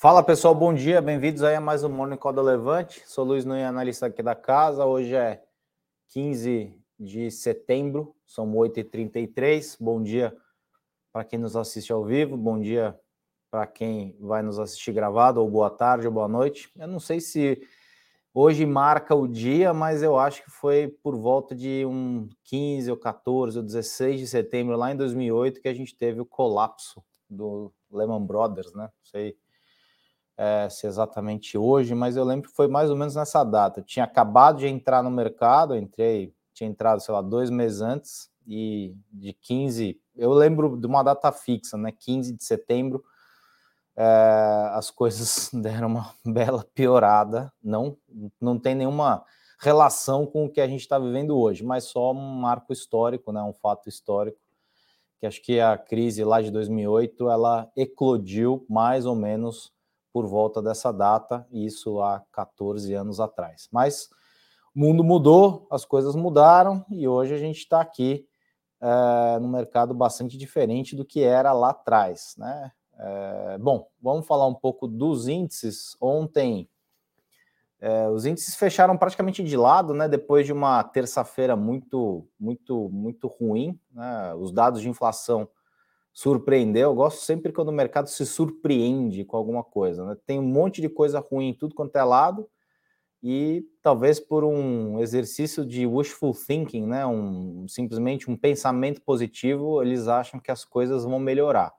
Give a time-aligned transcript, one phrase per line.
[0.00, 3.02] Fala pessoal, bom dia, bem-vindos aí a mais um Morning Call do Levante.
[3.04, 4.86] Sou Luiz Nui, analista aqui da casa.
[4.86, 5.44] Hoje é
[6.08, 9.76] 15 de setembro, são 8h33.
[9.78, 10.34] Bom dia
[11.12, 12.98] para quem nos assiste ao vivo, bom dia
[13.50, 16.72] para quem vai nos assistir gravado, ou boa tarde ou boa noite.
[16.78, 17.60] Eu não sei se
[18.32, 22.96] hoje marca o dia, mas eu acho que foi por volta de um 15 ou
[22.96, 27.70] 14 ou 16 de setembro, lá em 2008, que a gente teve o colapso do
[27.90, 28.84] Lehman Brothers, né?
[28.84, 29.36] Não sei
[30.40, 33.80] é, se exatamente hoje, mas eu lembro que foi mais ou menos nessa data.
[33.80, 38.30] Eu tinha acabado de entrar no mercado, entrei, tinha entrado, sei lá, dois meses antes,
[38.46, 41.92] e de 15, eu lembro de uma data fixa, né?
[41.92, 43.04] 15 de setembro,
[43.94, 47.52] é, as coisas deram uma bela piorada.
[47.62, 47.98] Não,
[48.40, 49.22] não tem nenhuma
[49.58, 53.42] relação com o que a gente está vivendo hoje, mas só um marco histórico, né?
[53.42, 54.38] Um fato histórico
[55.18, 59.70] que acho que a crise lá de 2008 ela eclodiu mais ou menos
[60.12, 63.68] por volta dessa data, isso há 14 anos atrás.
[63.72, 64.08] Mas
[64.74, 68.26] o mundo mudou, as coisas mudaram e hoje a gente está aqui
[68.80, 72.34] é, no mercado bastante diferente do que era lá atrás.
[72.38, 72.72] Né?
[72.98, 75.96] É, bom, vamos falar um pouco dos índices.
[76.00, 76.68] Ontem
[77.80, 80.06] é, os índices fecharam praticamente de lado, né?
[80.06, 83.78] Depois de uma terça-feira muito, muito, muito ruim.
[83.90, 84.34] Né?
[84.34, 85.48] Os dados de inflação
[86.12, 86.90] surpreendeu.
[86.90, 90.04] Eu gosto sempre quando o mercado se surpreende com alguma coisa.
[90.04, 90.16] Né?
[90.26, 92.48] Tem um monte de coisa ruim em tudo quanto é lado,
[93.22, 97.04] e talvez por um exercício de wishful thinking, né?
[97.04, 101.72] um, simplesmente um pensamento positivo, eles acham que as coisas vão melhorar.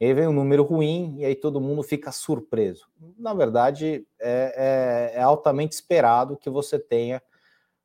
[0.00, 2.88] E aí vem um número ruim e aí todo mundo fica surpreso.
[3.16, 7.22] Na verdade, é, é, é altamente esperado que você tenha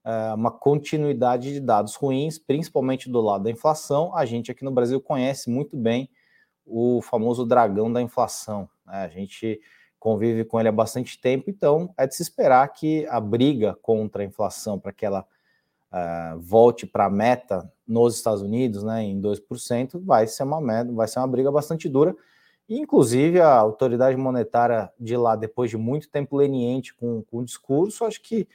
[0.10, 4.16] é, uma continuidade de dados ruins, principalmente do lado da inflação.
[4.16, 6.10] A gente aqui no Brasil conhece muito bem
[6.66, 8.68] o famoso dragão da inflação.
[8.88, 9.04] Né?
[9.04, 9.62] A gente
[10.00, 14.24] convive com ele há bastante tempo, então é de se esperar que a briga contra
[14.24, 15.28] a inflação, para que ela
[15.92, 20.92] uh, volte para a meta nos Estados Unidos, né, em 2%, vai ser uma meta,
[20.92, 22.16] vai ser uma briga bastante dura.
[22.68, 28.06] inclusive, a autoridade monetária de lá, depois de muito tempo leniente com, com o discurso,
[28.06, 28.48] acho que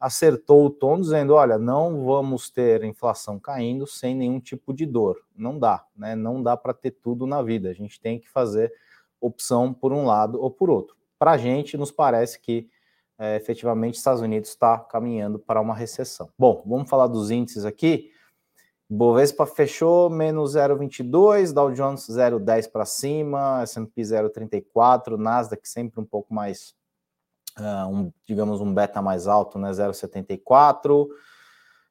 [0.00, 5.22] acertou o tom dizendo: olha, não vamos ter inflação caindo sem nenhum tipo de dor.
[5.36, 6.16] Não dá, né?
[6.16, 7.68] Não dá para ter tudo na vida.
[7.68, 8.72] A gente tem que fazer
[9.20, 10.96] opção por um lado ou por outro.
[11.18, 12.68] Para a gente, nos parece que
[13.18, 16.30] é, efetivamente Estados Unidos está caminhando para uma recessão.
[16.38, 18.10] Bom, vamos falar dos índices aqui.
[18.88, 26.34] Bovespa fechou menos 0,22, Dow Jones 0,10 para cima, S&P 0,34, Nasdaq sempre um pouco
[26.34, 26.74] mais
[27.58, 31.08] uh, um, digamos, um beta mais alto, né, 0,74.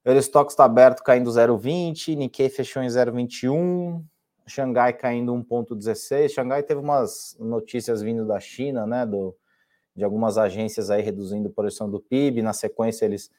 [0.03, 4.03] Eurostox está aberto caindo 0,20, Nikkei fechou em 0,21,
[4.47, 6.29] Xangai caindo 1,16.
[6.29, 9.35] Xangai teve umas notícias vindo da China, né, do,
[9.95, 13.29] de algumas agências aí reduzindo a projeção do PIB, na sequência eles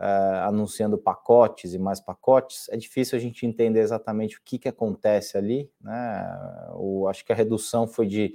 [0.00, 2.68] uh, anunciando pacotes e mais pacotes.
[2.70, 7.32] É difícil a gente entender exatamente o que, que acontece ali, né, o, acho que
[7.32, 8.34] a redução foi de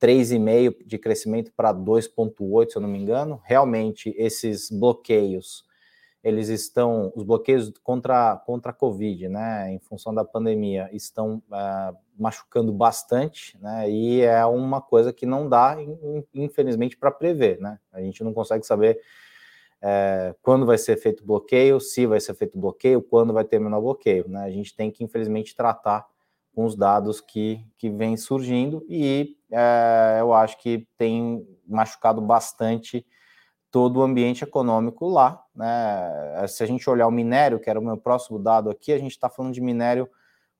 [0.00, 3.40] 3,5% de crescimento para 2,8%, se eu não me engano.
[3.44, 5.64] Realmente, esses bloqueios,
[6.22, 11.96] eles estão, os bloqueios contra, contra a Covid, né, em função da pandemia, estão uh,
[12.18, 15.76] machucando bastante, né, e é uma coisa que não dá,
[16.34, 17.78] infelizmente, para prever, né.
[17.92, 19.00] A gente não consegue saber
[19.80, 23.82] é, quando vai ser feito bloqueio, se vai ser feito bloqueio, quando vai terminar o
[23.82, 24.42] bloqueio, né.
[24.42, 26.06] A gente tem que, infelizmente, tratar
[26.58, 33.06] com os dados que, que vêm surgindo e é, eu acho que tem machucado bastante
[33.70, 35.40] todo o ambiente econômico lá.
[35.54, 35.68] Né?
[36.48, 39.12] Se a gente olhar o minério, que era o meu próximo dado aqui, a gente
[39.12, 40.10] está falando de minério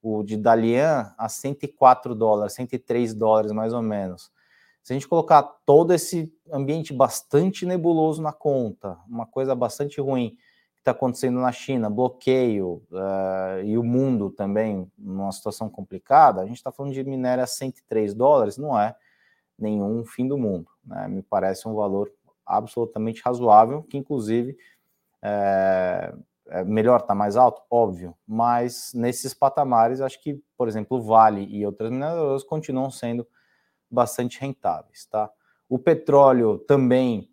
[0.00, 4.30] o de Dalian a 104 dólares, 103 dólares mais ou menos.
[4.84, 10.36] Se a gente colocar todo esse ambiente bastante nebuloso na conta, uma coisa bastante ruim,
[10.88, 16.56] está acontecendo na China, bloqueio, uh, e o mundo também numa situação complicada, a gente
[16.56, 18.94] está falando de minério a 103 dólares, não é
[19.58, 20.68] nenhum fim do mundo.
[20.84, 21.08] Né?
[21.08, 22.10] Me parece um valor
[22.46, 24.56] absolutamente razoável, que inclusive
[25.22, 26.14] é,
[26.48, 31.66] é melhor, está mais alto, óbvio, mas nesses patamares, acho que, por exemplo, Vale e
[31.66, 33.26] outras mineradoras continuam sendo
[33.90, 35.06] bastante rentáveis.
[35.06, 35.30] Tá?
[35.68, 37.30] O petróleo também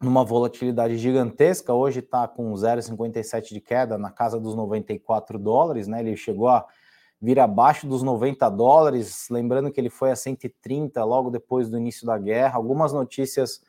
[0.00, 6.00] numa volatilidade gigantesca, hoje está com 0,57 de queda na casa dos 94 dólares, né?
[6.00, 6.66] Ele chegou a
[7.20, 12.06] vir abaixo dos 90 dólares, lembrando que ele foi a 130 logo depois do início
[12.06, 12.56] da guerra.
[12.56, 13.60] Algumas notícias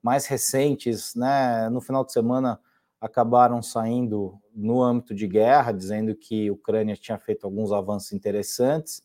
[0.00, 2.60] mais recentes, né, no final de semana
[3.00, 9.02] acabaram saindo no âmbito de guerra, dizendo que a Ucrânia tinha feito alguns avanços interessantes.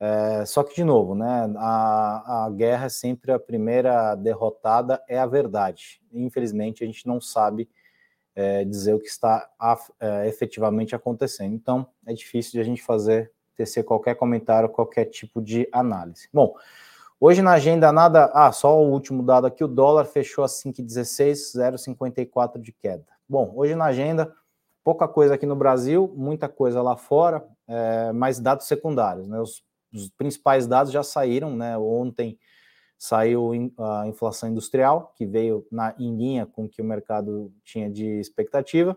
[0.00, 5.18] É, só que, de novo, né, a, a guerra é sempre a primeira derrotada, é
[5.18, 6.00] a verdade.
[6.12, 7.68] Infelizmente, a gente não sabe
[8.34, 9.48] é, dizer o que está
[10.00, 11.54] é, efetivamente acontecendo.
[11.54, 16.28] Então, é difícil de a gente fazer, tecer qualquer comentário, qualquer tipo de análise.
[16.32, 16.54] Bom,
[17.20, 18.30] hoje na agenda nada...
[18.34, 23.06] Ah, só o último dado aqui, o dólar fechou a 5,16, 0,54 de queda.
[23.28, 24.34] Bom, hoje na agenda,
[24.82, 29.40] pouca coisa aqui no Brasil, muita coisa lá fora, é, mas dados secundários, né?
[29.40, 29.62] Os,
[29.94, 31.78] os principais dados já saíram, né?
[31.78, 32.38] Ontem
[32.98, 37.90] saiu a inflação industrial, que veio na, em linha com o que o mercado tinha
[37.90, 38.96] de expectativa,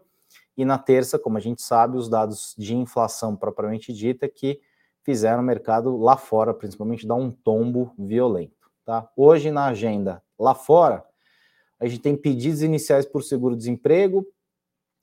[0.55, 4.59] e na terça, como a gente sabe, os dados de inflação propriamente dita que
[5.03, 8.71] fizeram o mercado lá fora, principalmente, dar um tombo violento.
[8.83, 9.07] Tá?
[9.15, 11.05] Hoje, na agenda lá fora,
[11.79, 14.25] a gente tem pedidos iniciais por seguro-desemprego,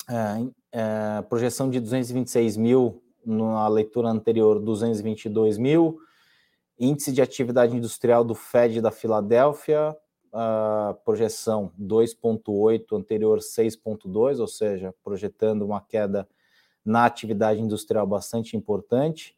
[0.09, 5.99] é, é, projeção de 226 mil na leitura anterior, 222 mil,
[6.79, 9.97] Índice de atividade industrial do Fed da Filadélfia,
[10.33, 16.29] uh, projeção 2,8, anterior 6,2, ou seja, projetando uma queda
[16.85, 19.37] na atividade industrial bastante importante.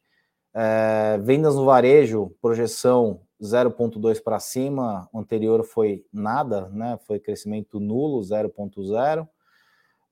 [0.51, 6.97] Uh, vendas no varejo, projeção 0,2 para cima, anterior foi nada, né?
[7.05, 9.27] foi crescimento nulo, 0,0.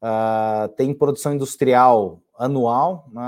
[0.08, 3.24] Ah, tem produção industrial anual, né?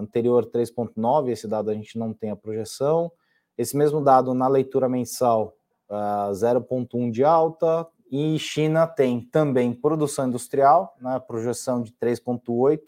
[0.00, 3.12] anterior 3,9, esse dado a gente não tem a projeção.
[3.58, 5.54] Esse mesmo dado na leitura mensal,
[5.90, 11.92] uh, ah, 0,1 de alta, e China tem também produção industrial, na né, projeção de
[11.92, 12.80] 3,8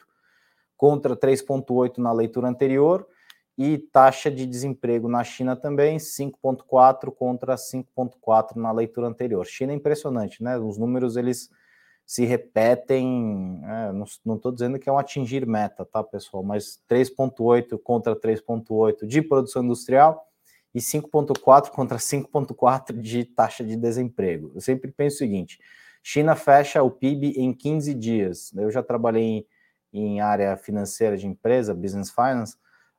[0.75, 3.06] contra 3,8 na leitura anterior,
[3.58, 9.44] e taxa de desemprego na China também, 5,4 contra 5,4 na leitura anterior.
[9.44, 10.58] China é impressionante, né?
[10.58, 11.50] Os números eles
[12.06, 16.42] se repetem, é, não estou dizendo que é um atingir meta, tá, pessoal?
[16.42, 20.26] Mas 3,8 contra 3,8 de produção industrial
[20.74, 24.52] e 5,4 contra 5,4 de taxa de desemprego.
[24.54, 25.58] Eu sempre penso o seguinte:
[26.02, 28.52] China fecha o PIB em 15 dias.
[28.54, 29.46] Eu já trabalhei em,
[29.92, 32.56] em área financeira de empresa, business finance,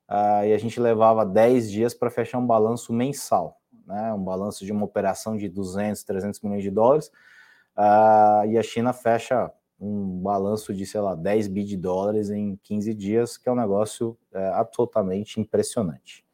[0.10, 4.12] uh, e a gente levava 10 dias para fechar um balanço mensal, né?
[4.14, 7.12] um balanço de uma operação de 200, 300 milhões de dólares,
[7.78, 12.58] uh, e a China fecha um balanço de, sei lá, 10 bi de dólares em
[12.64, 16.26] 15 dias, que é um negócio é, absolutamente impressionante.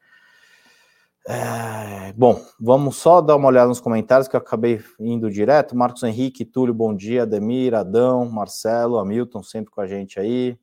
[1.27, 5.75] É, bom, vamos só dar uma olhada nos comentários que eu acabei indo direto.
[5.75, 7.23] Marcos Henrique, Túlio, bom dia.
[7.23, 10.57] Ademir, Adão, Marcelo, Hamilton, sempre com a gente aí.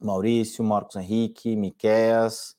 [0.00, 2.55] Maurício, Marcos Henrique, Miqueias,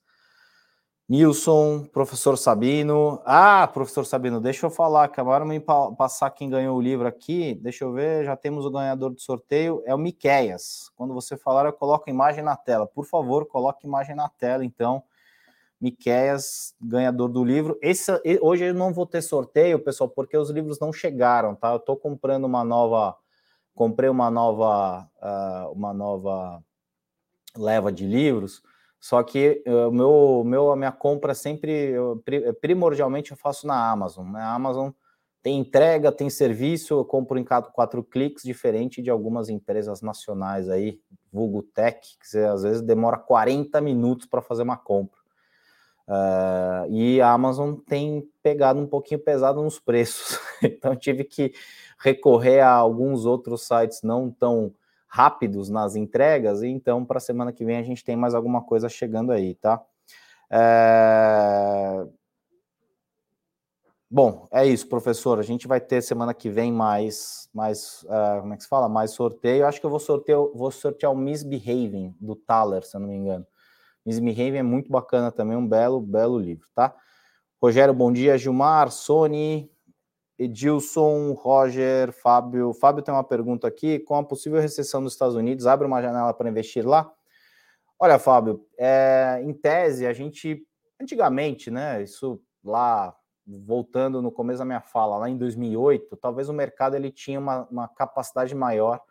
[1.10, 3.22] Nilson, professor Sabino.
[3.24, 5.60] Ah, professor Sabino, deixa eu falar, acabaram de
[5.98, 7.56] passar quem ganhou o livro aqui.
[7.56, 10.92] Deixa eu ver, já temos o ganhador do sorteio, é o Miqueias.
[10.98, 12.86] Quando você falar, eu coloco a imagem na tela.
[12.86, 15.02] Por favor, coloque imagem na tela, então
[15.80, 17.80] Miqueias, ganhador do livro.
[17.82, 21.72] Esse, hoje eu não vou ter sorteio, pessoal, porque os livros não chegaram, tá?
[21.72, 23.16] Eu estou comprando uma nova,
[23.74, 26.62] comprei uma nova, uh, uma nova
[27.56, 28.62] leva de livros.
[29.00, 32.24] Só que o uh, meu, meu, a minha compra sempre, eu,
[32.60, 34.32] primordialmente eu faço na Amazon.
[34.32, 34.42] Né?
[34.42, 34.92] A Amazon
[35.42, 40.70] tem entrega, tem serviço, eu compro em quatro, quatro cliques, diferente de algumas empresas nacionais
[40.70, 41.00] aí,
[41.32, 45.20] vulgo tech, que você, às vezes demora 40 minutos para fazer uma compra.
[46.08, 51.54] Uh, e a Amazon tem pegado um pouquinho pesado nos preços, então tive que
[52.00, 54.74] recorrer a alguns outros sites não tão
[55.08, 58.62] rápidos nas entregas, e então para a semana que vem a gente tem mais alguma
[58.62, 59.82] coisa chegando aí, tá?
[60.50, 62.06] É...
[64.10, 65.38] Bom, é isso, professor.
[65.38, 68.88] A gente vai ter semana que vem mais, mais uh, como é que se fala?
[68.88, 69.66] Mais sorteio.
[69.68, 73.16] Acho que eu vou sortear, vou sortear o Misbehaving do Thaler, se eu não me
[73.16, 73.46] engano.
[74.06, 76.96] Misbehaving é muito bacana também, um belo, belo livro, tá?
[77.62, 78.38] Rogério, bom dia.
[78.38, 79.70] Gilmar, Sony,
[80.38, 82.74] Edilson, Roger, Fábio.
[82.74, 84.00] Fábio tem uma pergunta aqui.
[84.00, 87.12] Com a possível recessão nos Estados Unidos, abre uma janela para investir lá?
[88.00, 90.64] Olha, Fábio, é, em tese, a gente,
[91.02, 93.16] antigamente, né, isso lá,
[93.48, 97.68] voltando no começo da minha fala, lá em 2008, talvez o mercado ele tinha uma,
[97.72, 99.02] uma capacidade maior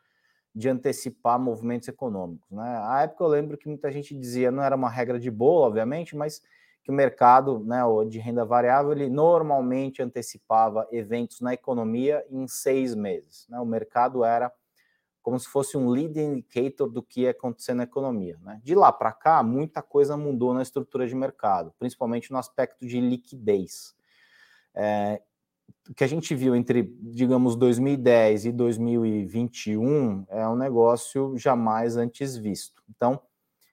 [0.54, 2.48] de antecipar movimentos econômicos.
[2.50, 2.80] Né?
[2.84, 6.16] A época eu lembro que muita gente dizia, não era uma regra de boa, obviamente,
[6.16, 6.40] mas
[6.86, 12.94] que o mercado né, de renda variável ele normalmente antecipava eventos na economia em seis
[12.94, 13.44] meses.
[13.48, 13.58] Né?
[13.58, 14.52] O mercado era
[15.20, 18.38] como se fosse um lead indicator do que ia acontecer na economia.
[18.40, 18.60] Né?
[18.62, 23.00] De lá para cá, muita coisa mudou na estrutura de mercado, principalmente no aspecto de
[23.00, 23.92] liquidez.
[24.72, 25.20] É,
[25.90, 32.36] o que a gente viu entre, digamos, 2010 e 2021 é um negócio jamais antes
[32.36, 32.80] visto.
[32.88, 33.20] Então,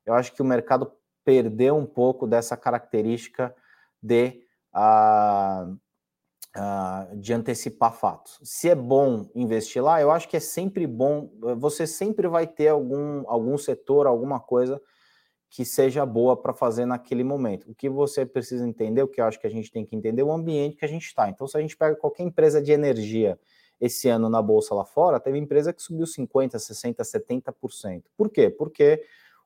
[0.03, 0.91] eu acho que o mercado
[1.23, 3.55] perdeu um pouco dessa característica
[4.01, 4.41] de,
[4.75, 5.73] uh,
[6.57, 8.39] uh, de antecipar fatos.
[8.43, 12.67] Se é bom investir lá, eu acho que é sempre bom, você sempre vai ter
[12.67, 14.81] algum, algum setor, alguma coisa
[15.49, 17.69] que seja boa para fazer naquele momento.
[17.69, 20.23] O que você precisa entender, o que eu acho que a gente tem que entender,
[20.23, 21.29] é o ambiente que a gente está.
[21.29, 23.39] Então, se a gente pega qualquer empresa de energia
[23.79, 28.03] esse ano na bolsa lá fora, teve empresa que subiu 50%, 60%, 70%.
[28.17, 28.49] Por quê?
[28.49, 29.03] Porque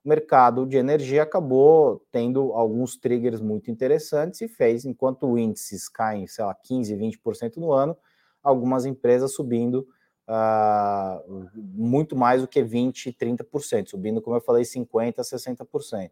[0.08, 6.46] mercado de energia acabou tendo alguns triggers muito interessantes e fez, enquanto índices caem, sei
[6.46, 7.98] lá, 15%, 20% no ano,
[8.44, 9.88] algumas empresas subindo
[10.28, 16.10] uh, muito mais do que 20%, 30%, subindo, como eu falei, 50%, 60%.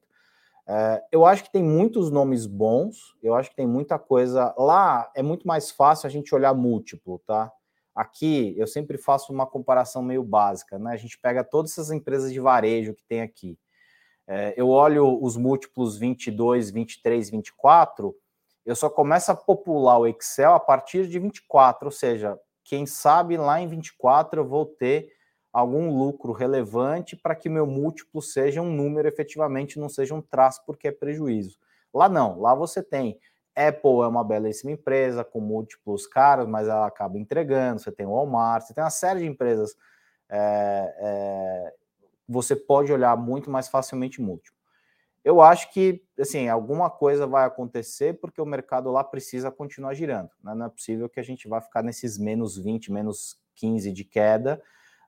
[0.67, 4.53] Uh, eu acho que tem muitos nomes bons, eu acho que tem muita coisa.
[4.57, 7.51] Lá é muito mais fácil a gente olhar múltiplo, tá?
[7.93, 10.91] Aqui eu sempre faço uma comparação meio básica, né?
[10.91, 13.57] A gente pega todas essas empresas de varejo que tem aqui.
[14.27, 18.15] É, eu olho os múltiplos 22, 23, 24,
[18.65, 23.37] eu só começo a popular o Excel a partir de 24, ou seja, quem sabe
[23.37, 25.13] lá em 24 eu vou ter
[25.53, 30.63] algum lucro relevante para que meu múltiplo seja um número efetivamente, não seja um traço
[30.65, 31.57] porque é prejuízo.
[31.93, 33.19] Lá não, lá você tem
[33.55, 37.79] Apple é uma belíssima empresa com múltiplos caros, mas ela acaba entregando.
[37.79, 39.75] Você tem o Walmart, você tem uma série de empresas.
[40.29, 41.73] É, é,
[42.27, 44.55] você pode olhar muito mais facilmente múltiplo.
[45.23, 50.29] Eu acho que, assim, alguma coisa vai acontecer porque o mercado lá precisa continuar girando.
[50.43, 50.53] Né?
[50.53, 54.61] Não é possível que a gente vá ficar nesses menos 20, menos 15 de queda.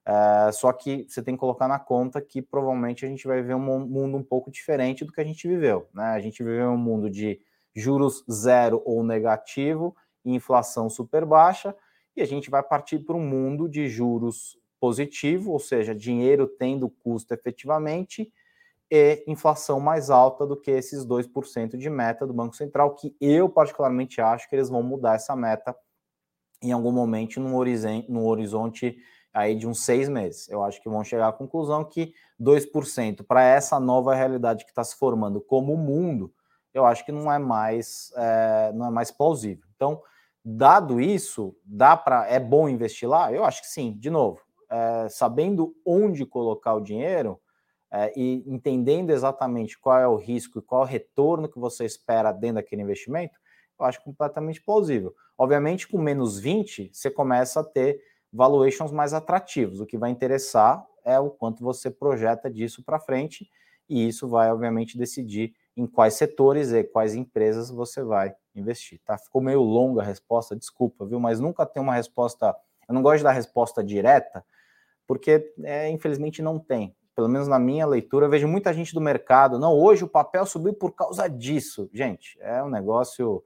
[0.07, 3.55] Uh, só que você tem que colocar na conta que provavelmente a gente vai ver
[3.55, 5.87] um mundo um pouco diferente do que a gente viveu.
[5.93, 6.05] Né?
[6.05, 7.39] A gente viveu um mundo de
[7.75, 9.95] juros zero ou negativo,
[10.25, 11.75] inflação super baixa,
[12.15, 16.89] e a gente vai partir para um mundo de juros positivo, ou seja, dinheiro tendo
[16.89, 18.31] custo efetivamente
[18.89, 23.49] e inflação mais alta do que esses 2% de meta do Banco Central, que eu
[23.49, 25.75] particularmente acho que eles vão mudar essa meta
[26.61, 28.97] em algum momento no horizonte, no horizonte
[29.33, 30.49] aí de uns seis meses.
[30.49, 34.83] Eu acho que vão chegar à conclusão que 2% para essa nova realidade que está
[34.83, 36.33] se formando como o mundo,
[36.73, 39.65] eu acho que não é mais é, não é mais plausível.
[39.75, 40.01] Então,
[40.43, 43.31] dado isso, dá para é bom investir lá?
[43.31, 43.93] Eu acho que sim.
[43.99, 47.39] De novo, é, sabendo onde colocar o dinheiro,
[47.91, 51.85] é, e entendendo exatamente qual é o risco e qual é o retorno que você
[51.85, 53.39] espera dentro daquele investimento,
[53.79, 55.13] eu acho completamente plausível.
[55.37, 58.01] Obviamente, com menos 20, você começa a ter
[58.33, 59.79] valuations mais atrativos.
[59.79, 63.49] O que vai interessar é o quanto você projeta disso para frente,
[63.87, 68.99] e isso vai, obviamente, decidir em quais setores e quais empresas você vai investir.
[69.05, 69.17] Tá?
[69.17, 71.19] Ficou meio longa a resposta, desculpa, viu?
[71.19, 72.53] Mas nunca tem uma resposta.
[72.89, 74.43] Eu não gosto de dar resposta direta,
[75.07, 79.57] porque é, infelizmente não tem pelo menos na minha leitura, vejo muita gente do mercado,
[79.57, 81.89] não, hoje o papel subiu por causa disso.
[81.91, 83.43] Gente, é um negócio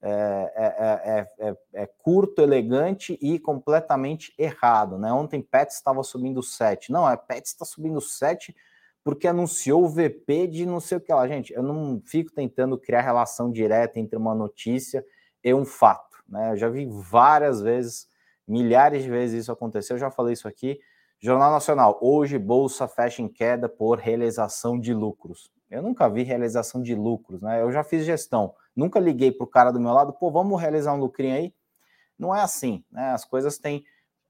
[0.00, 4.96] é, é, é, é curto, elegante e completamente errado.
[4.96, 5.12] Né?
[5.12, 6.92] Ontem Pets estava subindo 7.
[6.92, 8.54] Não, é Pets está subindo 7
[9.02, 11.26] porque anunciou o VP de não sei o que lá.
[11.26, 15.04] Gente, eu não fico tentando criar relação direta entre uma notícia
[15.42, 16.16] e um fato.
[16.28, 16.52] Né?
[16.52, 18.08] Eu já vi várias vezes,
[18.46, 20.80] milhares de vezes isso acontecer, eu já falei isso aqui.
[21.22, 25.52] Jornal Nacional, hoje Bolsa fecha em queda por realização de lucros.
[25.70, 27.60] Eu nunca vi realização de lucros, né?
[27.60, 30.94] Eu já fiz gestão, nunca liguei para o cara do meu lado, pô, vamos realizar
[30.94, 31.54] um lucrinho aí?
[32.18, 33.10] Não é assim, né?
[33.10, 33.84] As coisas têm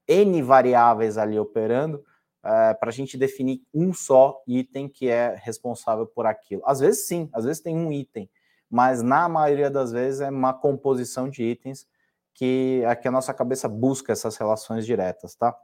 [0.09, 2.04] N variáveis ali operando
[2.42, 6.61] é, para a gente definir um só item que é responsável por aquilo.
[6.64, 8.28] Às vezes sim, às vezes tem um item,
[8.68, 11.87] mas na maioria das vezes é uma composição de itens
[12.35, 15.56] que, é que a nossa cabeça busca essas relações diretas, tá?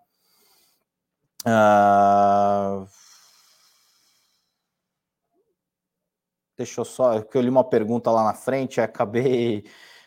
[1.46, 2.86] Uh...
[6.56, 9.64] Deixa eu só, porque eu li uma pergunta lá na frente, acabei.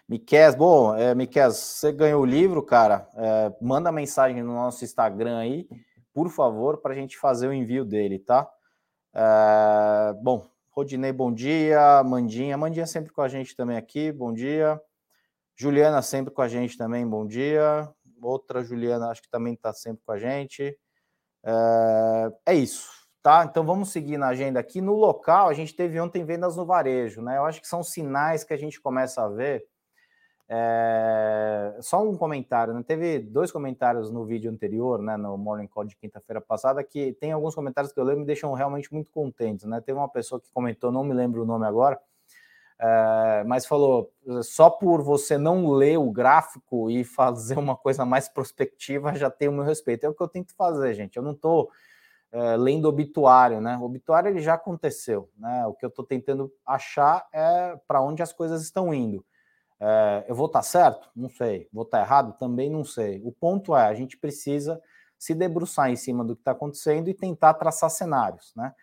[0.08, 3.08] Miquel, bom, é, Miquel, você ganhou o livro, cara?
[3.15, 5.69] É, manda mensagem no nosso Instagram aí,
[6.12, 8.50] por favor, para a gente fazer o envio dele, tá?
[9.13, 12.03] É, bom, Rodinei, bom dia.
[12.03, 14.81] Mandinha, Mandinha sempre com a gente também aqui, bom dia.
[15.55, 17.88] Juliana sempre com a gente também, bom dia.
[18.22, 20.75] Outra Juliana, acho que também está sempre com a gente.
[21.43, 22.89] É, é, isso,
[23.24, 23.46] tá?
[23.46, 24.81] Então vamos seguir na agenda aqui.
[24.81, 27.38] No local, a gente teve ontem vendas no varejo, né?
[27.38, 29.65] Eu acho que são sinais que a gente começa a ver.
[30.51, 32.84] É, só um comentário, né?
[32.86, 35.15] Teve dois comentários no vídeo anterior, né?
[35.15, 38.51] No Morning Call de quinta-feira passada, que tem alguns comentários que eu lembro me deixam
[38.53, 39.79] realmente muito contentes, né?
[39.79, 42.00] Teve uma pessoa que comentou, não me lembro o nome agora,
[42.79, 44.09] é, mas falou:
[44.41, 49.50] só por você não ler o gráfico e fazer uma coisa mais prospectiva já tem
[49.50, 50.05] o meu respeito.
[50.05, 51.17] É o que eu tento fazer, gente.
[51.17, 51.69] Eu não estou
[52.31, 53.77] é, lendo obituário, né?
[53.77, 55.65] O obituário ele já aconteceu, né?
[55.67, 59.25] O que eu estou tentando achar é para onde as coisas estão indo.
[59.77, 61.09] É, eu vou estar tá certo?
[61.13, 61.67] Não sei.
[61.74, 62.38] Vou estar tá errado?
[62.39, 63.21] Também não sei.
[63.25, 64.81] O ponto é, a gente precisa
[65.17, 68.74] se debruçar em cima do que está acontecendo e tentar traçar cenários, né?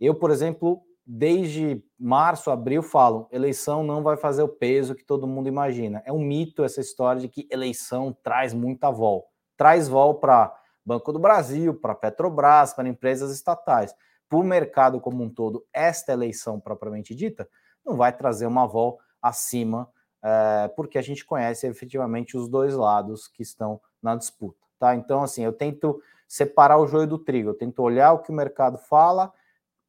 [0.00, 5.26] Eu, por exemplo, desde março, abril, falo: eleição não vai fazer o peso que todo
[5.26, 6.02] mundo imagina.
[6.04, 9.26] É um mito essa história de que eleição traz muita vol.
[9.56, 10.54] Traz vol para
[10.84, 13.94] Banco do Brasil, para Petrobras, para empresas estatais.
[14.28, 17.48] Para o mercado como um todo, esta eleição propriamente dita
[17.84, 19.88] não vai trazer uma vol acima,
[20.22, 24.58] é, porque a gente conhece efetivamente os dois lados que estão na disputa.
[24.78, 24.94] Tá?
[24.94, 28.34] Então, assim, eu tento separar o joio do trigo, eu tento olhar o que o
[28.34, 29.32] mercado fala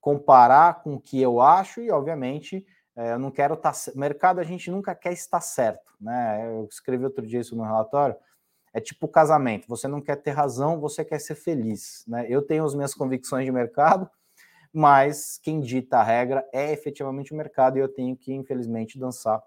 [0.03, 3.72] comparar com o que eu acho e, obviamente, é, eu não quero estar.
[3.72, 3.91] Tá...
[3.95, 6.45] Mercado a gente nunca quer estar certo, né?
[6.45, 8.13] Eu escrevi outro dia isso no relatório.
[8.74, 12.25] É tipo casamento, você não quer ter razão, você quer ser feliz, né?
[12.27, 14.10] Eu tenho as minhas convicções de mercado,
[14.74, 19.41] mas quem dita a regra é efetivamente o mercado e eu tenho que, infelizmente, dançar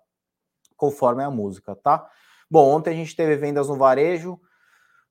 [0.74, 2.08] conforme a música, tá?
[2.50, 4.40] Bom, ontem a gente teve vendas no varejo,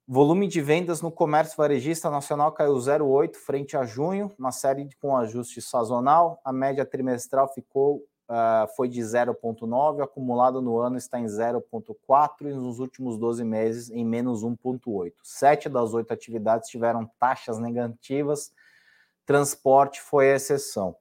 [0.08, 5.18] Volume de vendas no comércio varejista nacional caiu 0,8 frente a junho, uma série com
[5.18, 6.40] ajuste sazonal.
[6.46, 12.54] A média trimestral ficou uh, foi de 0,9, acumulado no ano está em 0,4 e
[12.54, 15.12] nos últimos 12 meses em menos 1,8.
[15.24, 18.54] Sete das oito atividades tiveram taxas negativas,
[19.26, 20.96] transporte foi a exceção.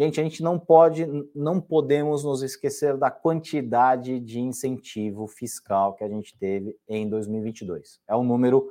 [0.00, 6.02] Gente, a gente não pode, não podemos nos esquecer da quantidade de incentivo fiscal que
[6.02, 8.00] a gente teve em 2022.
[8.08, 8.66] É um número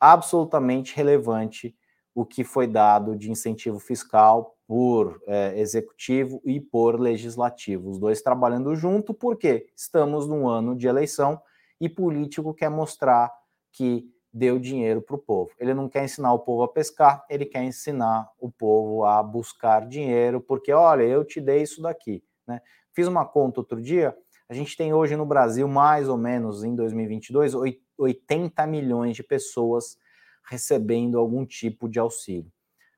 [0.00, 1.76] absolutamente relevante
[2.14, 8.22] o que foi dado de incentivo fiscal por é, executivo e por legislativo, os dois
[8.22, 11.42] trabalhando junto, porque estamos num ano de eleição
[11.78, 13.30] e político quer mostrar
[13.70, 15.50] que deu dinheiro para o povo.
[15.58, 19.86] Ele não quer ensinar o povo a pescar, ele quer ensinar o povo a buscar
[19.86, 22.22] dinheiro, porque olha, eu te dei isso daqui.
[22.46, 22.60] Né?
[22.92, 24.16] Fiz uma conta outro dia,
[24.48, 27.54] a gente tem hoje no Brasil, mais ou menos em 2022,
[27.96, 29.96] 80 milhões de pessoas
[30.44, 32.50] recebendo algum tipo de auxílio.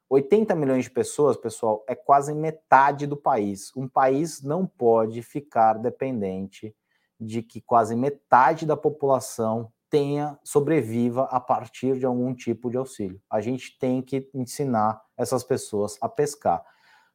[0.09, 3.75] 80 milhões de pessoas, pessoal, é quase metade do país.
[3.75, 6.75] Um país não pode ficar dependente
[7.19, 13.21] de que quase metade da população tenha, sobreviva a partir de algum tipo de auxílio.
[13.31, 16.65] A gente tem que ensinar essas pessoas a pescar.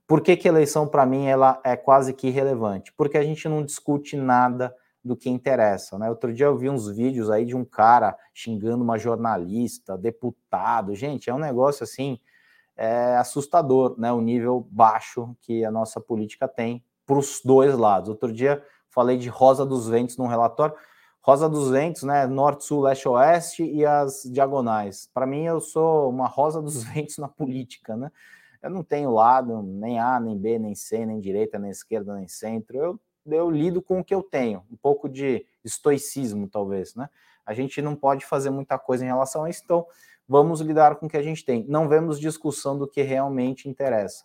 [0.06, 2.94] Por que, que eleição, para mim, ela é quase que irrelevante?
[2.96, 4.72] Porque a gente não discute nada
[5.04, 5.98] do que interessa.
[5.98, 6.08] Né?
[6.08, 10.94] Outro dia eu vi uns vídeos aí de um cara xingando uma jornalista, deputado.
[10.94, 12.20] Gente, é um negócio assim
[12.78, 14.12] é assustador, né?
[14.14, 18.08] O nível baixo que a nossa política tem para os dois lados.
[18.08, 20.76] Outro dia falei de Rosa dos Ventos num relatório.
[21.28, 22.26] Rosa dos ventos, né?
[22.26, 25.10] Norte, sul, leste, oeste e as diagonais.
[25.14, 28.10] Para mim, eu sou uma rosa dos ventos na política, né?
[28.64, 32.30] Eu não tenho lado, nem A, nem B, nem C, nem direita, nem esquerda, nem
[32.30, 32.78] centro.
[32.78, 37.10] Eu, eu lido com o que eu tenho, um pouco de estoicismo, talvez, né?
[37.46, 39.86] A gente não pode fazer muita coisa em relação a isso, então
[40.30, 41.66] vamos lidar com o que a gente tem.
[41.68, 44.24] Não vemos discussão do que realmente interessa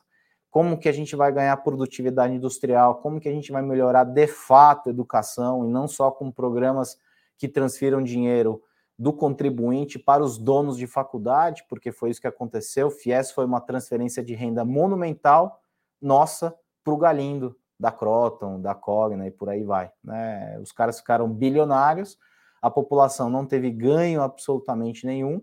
[0.53, 4.27] como que a gente vai ganhar produtividade industrial, como que a gente vai melhorar de
[4.27, 6.99] fato a educação e não só com programas
[7.39, 8.63] que transfiram dinheiro
[8.99, 12.89] do contribuinte para os donos de faculdade, porque foi isso que aconteceu.
[12.89, 15.59] O FIES foi uma transferência de renda monumental
[15.99, 19.91] nossa para o Galindo, da Croton, da Cogna e por aí vai.
[20.05, 20.59] Né?
[20.61, 22.19] Os caras ficaram bilionários,
[22.61, 25.43] a população não teve ganho absolutamente nenhum,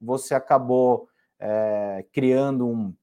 [0.00, 1.08] você acabou
[1.40, 2.94] é, criando um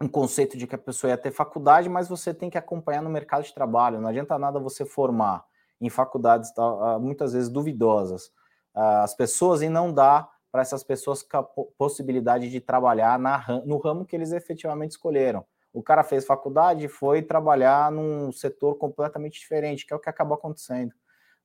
[0.00, 3.10] um conceito de que a pessoa ia ter faculdade, mas você tem que acompanhar no
[3.10, 4.00] mercado de trabalho.
[4.00, 5.44] Não adianta nada você formar
[5.80, 8.30] em faculdades tá, muitas vezes duvidosas
[8.74, 14.04] as pessoas e não dar para essas pessoas a possibilidade de trabalhar na, no ramo
[14.04, 15.44] que eles efetivamente escolheram.
[15.72, 20.08] O cara fez faculdade e foi trabalhar num setor completamente diferente, que é o que
[20.08, 20.92] acabou acontecendo.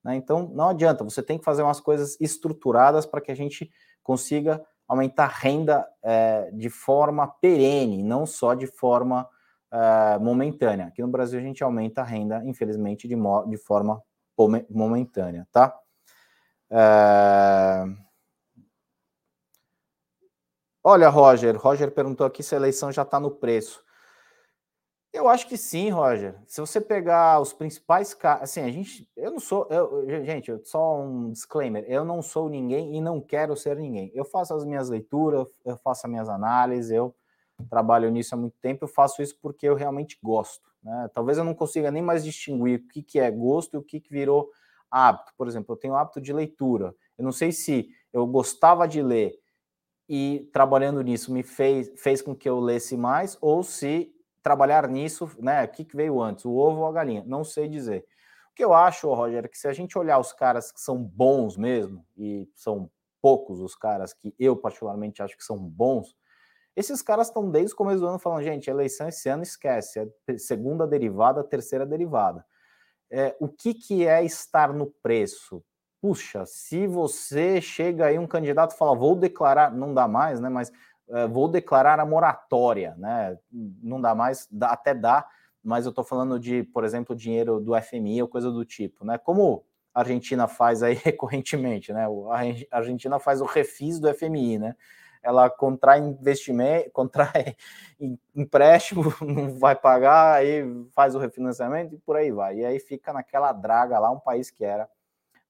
[0.04, 0.16] Né?
[0.16, 3.72] Então, não adianta, você tem que fazer umas coisas estruturadas para que a gente
[4.04, 9.30] consiga aumentar renda é, de forma perene, não só de forma
[9.72, 10.88] é, momentânea.
[10.88, 13.16] Aqui no Brasil a gente aumenta a renda, infelizmente, de,
[13.48, 14.02] de forma
[14.70, 15.78] momentânea, tá?
[16.72, 17.86] É...
[20.84, 23.84] Olha, Roger, Roger perguntou aqui se a eleição já está no preço.
[25.12, 26.36] Eu acho que sim, Roger.
[26.46, 31.02] Se você pegar os principais casos, assim, a gente, eu não sou, eu, gente, só
[31.02, 34.12] um disclaimer, eu não sou ninguém e não quero ser ninguém.
[34.14, 37.16] Eu faço as minhas leituras, eu faço as minhas análises, eu
[37.70, 40.70] trabalho nisso há muito tempo, eu faço isso porque eu realmente gosto.
[40.84, 41.10] Né?
[41.14, 44.00] Talvez eu não consiga nem mais distinguir o que, que é gosto e o que,
[44.00, 44.50] que virou
[44.92, 45.34] hábito.
[45.36, 46.96] Por exemplo, eu tenho hábito de leitura.
[47.18, 49.40] Eu não sei se eu gostava de ler
[50.08, 54.12] e trabalhando nisso me fez, fez com que eu lesse mais, ou se
[54.42, 55.64] trabalhar nisso, né?
[55.64, 57.24] O que, veio antes, o ovo ou a galinha?
[57.26, 58.06] Não sei dizer.
[58.52, 61.02] O que eu acho, Roger, é que se a gente olhar os caras que são
[61.02, 62.90] bons mesmo, e são
[63.22, 66.16] poucos os caras que eu particularmente acho que são bons,
[66.76, 70.38] esses caras estão desde o começo do ano falando, gente, eleição esse ano esquece, é
[70.38, 72.46] segunda derivada, terceira derivada.
[73.12, 75.64] É, o que, que é estar no preço?
[76.02, 80.48] Puxa, se você chega aí um candidato fala, vou declarar, não dá mais, né?
[80.48, 80.72] Mas
[81.30, 83.38] vou declarar a moratória, né?
[83.52, 85.28] Não dá mais, dá, até dá,
[85.64, 89.18] mas eu estou falando de, por exemplo, dinheiro do FMI ou coisa do tipo, né?
[89.18, 92.06] Como a Argentina faz aí recorrentemente, né?
[92.72, 94.76] A Argentina faz o refis do FMI, né?
[95.22, 97.56] ela contrai investimento, contrai
[98.36, 102.58] empréstimo, não vai pagar, aí faz o refinanciamento e por aí vai.
[102.60, 104.90] E aí fica naquela draga lá, um país que era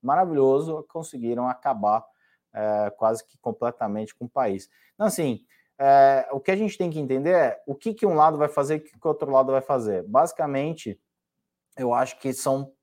[0.01, 2.03] maravilhoso, conseguiram acabar
[2.53, 4.69] é, quase que completamente com o país.
[4.93, 5.41] Então, assim,
[5.77, 8.49] é, o que a gente tem que entender é o que, que um lado vai
[8.49, 10.03] fazer e o que, que o outro lado vai fazer.
[10.03, 10.99] Basicamente,
[11.77, 12.73] eu acho que são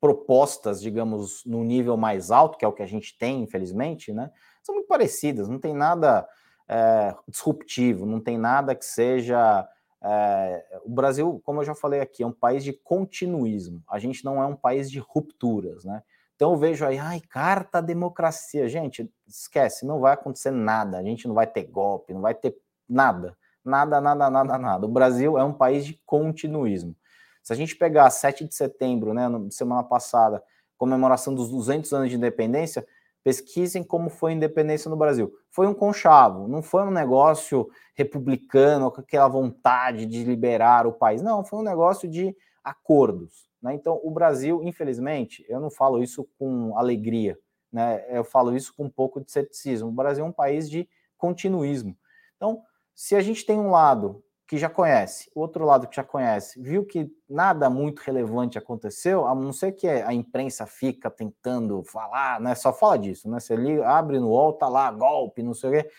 [0.00, 4.30] propostas, digamos, no nível mais alto, que é o que a gente tem, infelizmente, né?
[4.62, 6.26] são muito parecidas, não tem nada
[6.68, 9.68] é, disruptivo, não tem nada que seja.
[10.00, 13.82] É, o Brasil, como eu já falei aqui, é um país de continuismo.
[13.88, 16.02] A gente não é um país de rupturas, né?
[16.42, 18.68] Então vejo aí, ai, carta democracia.
[18.68, 20.98] Gente, esquece, não vai acontecer nada.
[20.98, 23.38] A gente não vai ter golpe, não vai ter nada.
[23.64, 24.84] Nada, nada, nada, nada.
[24.84, 26.96] O Brasil é um país de continuismo.
[27.44, 30.42] Se a gente pegar 7 de setembro, né, semana passada,
[30.76, 32.84] comemoração dos 200 anos de independência,
[33.22, 35.32] Pesquisem como foi a independência no Brasil.
[35.48, 41.22] Foi um conchavo, não foi um negócio republicano, com aquela vontade de liberar o país.
[41.22, 43.48] Não, foi um negócio de acordos.
[43.62, 43.74] Né?
[43.74, 47.38] Então, o Brasil, infelizmente, eu não falo isso com alegria,
[47.72, 48.04] né?
[48.08, 49.88] eu falo isso com um pouco de ceticismo.
[49.88, 51.96] O Brasil é um país de continuismo.
[52.36, 52.62] Então,
[52.94, 54.22] se a gente tem um lado
[54.52, 59.26] que já conhece, o outro lado que já conhece, viu que nada muito relevante aconteceu,
[59.26, 62.54] a não ser que a imprensa fica tentando falar, né?
[62.54, 63.40] Só fala disso, né?
[63.40, 65.90] Você liga, abre no UOL, tá lá, golpe, não sei o quê.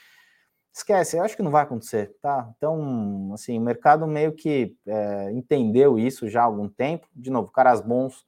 [0.74, 2.52] Esquece, eu acho que não vai acontecer, tá?
[2.58, 7.08] Então, assim, o mercado meio que é, entendeu isso já há algum tempo.
[7.16, 8.26] De novo, caras bons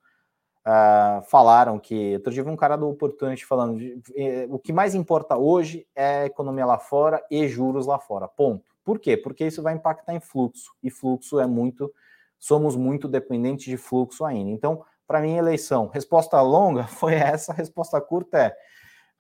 [0.66, 2.14] uh, falaram que.
[2.14, 6.26] Eu tive um cara do Opportunity falando: de, eh, o que mais importa hoje é
[6.26, 8.28] economia lá fora e juros lá fora.
[8.28, 9.18] Ponto por quê?
[9.18, 11.92] Porque isso vai impactar em fluxo, e fluxo é muito,
[12.40, 14.52] somos muito dependentes de fluxo ainda.
[14.52, 18.56] Então, para mim, eleição, resposta longa foi essa, resposta curta é,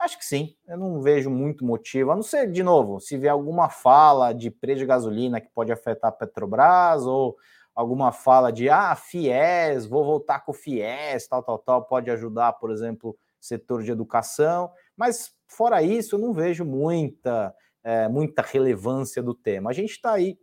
[0.05, 3.31] acho que sim, eu não vejo muito motivo, a não ser, de novo, se vier
[3.31, 7.35] alguma fala de preço de gasolina que pode afetar a Petrobras, ou
[7.73, 12.53] alguma fala de, ah, FIES, vou voltar com o FIES, tal, tal, tal, pode ajudar,
[12.53, 17.53] por exemplo, setor de educação, mas fora isso, eu não vejo muita
[17.85, 19.69] é, muita relevância do tema.
[19.69, 20.37] A gente está aí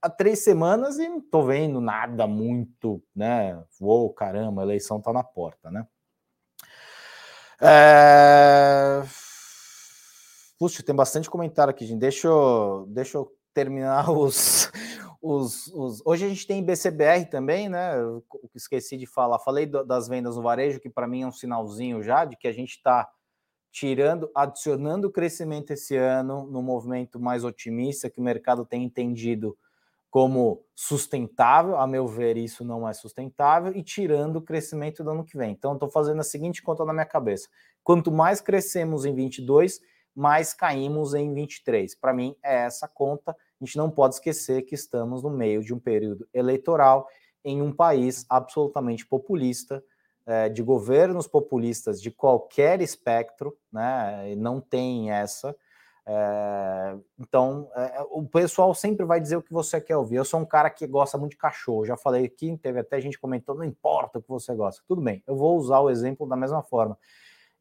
[0.00, 3.60] há três semanas e não estou vendo nada muito, né?
[3.80, 5.84] Uou, caramba, a eleição está na porta, né?
[7.60, 9.02] É...
[10.58, 12.00] Puxa, tem bastante comentário aqui, gente.
[12.00, 14.70] Deixa eu, deixa eu terminar os,
[15.20, 17.98] os, os, Hoje a gente tem BCBR também, né?
[18.00, 19.38] Eu esqueci de falar.
[19.38, 22.52] Falei das vendas no varejo, que para mim é um sinalzinho já de que a
[22.52, 23.08] gente está
[23.72, 29.56] tirando, adicionando crescimento esse ano no movimento mais otimista que o mercado tem entendido
[30.14, 35.24] como sustentável, a meu ver, isso não é sustentável, e tirando o crescimento do ano
[35.24, 35.50] que vem.
[35.50, 37.48] Então, estou fazendo a seguinte conta na minha cabeça:
[37.82, 39.80] quanto mais crescemos em 22,
[40.14, 41.96] mais caímos em 23.
[41.96, 43.32] Para mim, é essa conta.
[43.32, 47.08] A gente não pode esquecer que estamos no meio de um período eleitoral
[47.44, 49.82] em um país absolutamente populista,
[50.26, 54.32] é, de governos populistas de qualquer espectro, né?
[54.36, 55.56] Não tem essa.
[56.06, 60.16] É, então, é, o pessoal sempre vai dizer o que você quer ouvir.
[60.16, 61.86] Eu sou um cara que gosta muito de cachorro.
[61.86, 64.82] Já falei aqui, teve até gente comentou, não importa o que você gosta.
[64.86, 66.98] Tudo bem, eu vou usar o exemplo da mesma forma.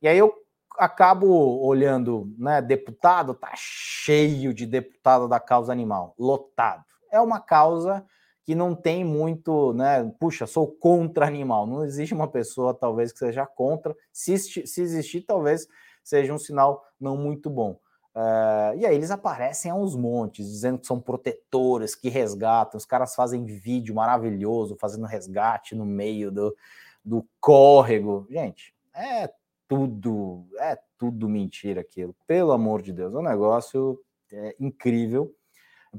[0.02, 0.34] E aí eu
[0.78, 1.28] acabo
[1.66, 2.62] olhando, né?
[2.62, 6.84] Deputado, tá cheio de deputado da causa animal, lotado.
[7.12, 8.06] É uma causa
[8.44, 10.12] que não tem muito, né?
[10.20, 11.66] Puxa, sou contra animal.
[11.66, 13.96] Não existe uma pessoa, talvez, que seja contra.
[14.12, 15.66] Se, se existir, talvez
[16.04, 17.80] seja um sinal não muito bom.
[18.16, 22.78] Uh, e aí eles aparecem aos montes, dizendo que são protetores, que resgatam.
[22.78, 26.56] Os caras fazem vídeo maravilhoso, fazendo resgate no meio do,
[27.04, 28.28] do córrego.
[28.30, 29.32] Gente, é
[29.68, 32.16] tudo, é tudo mentira aquilo.
[32.28, 34.00] Pelo amor de Deus, é um negócio
[34.32, 35.34] é, incrível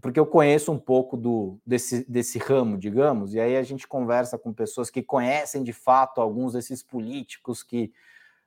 [0.00, 4.36] porque eu conheço um pouco do, desse, desse ramo, digamos, e aí a gente conversa
[4.36, 7.92] com pessoas que conhecem de fato alguns desses políticos que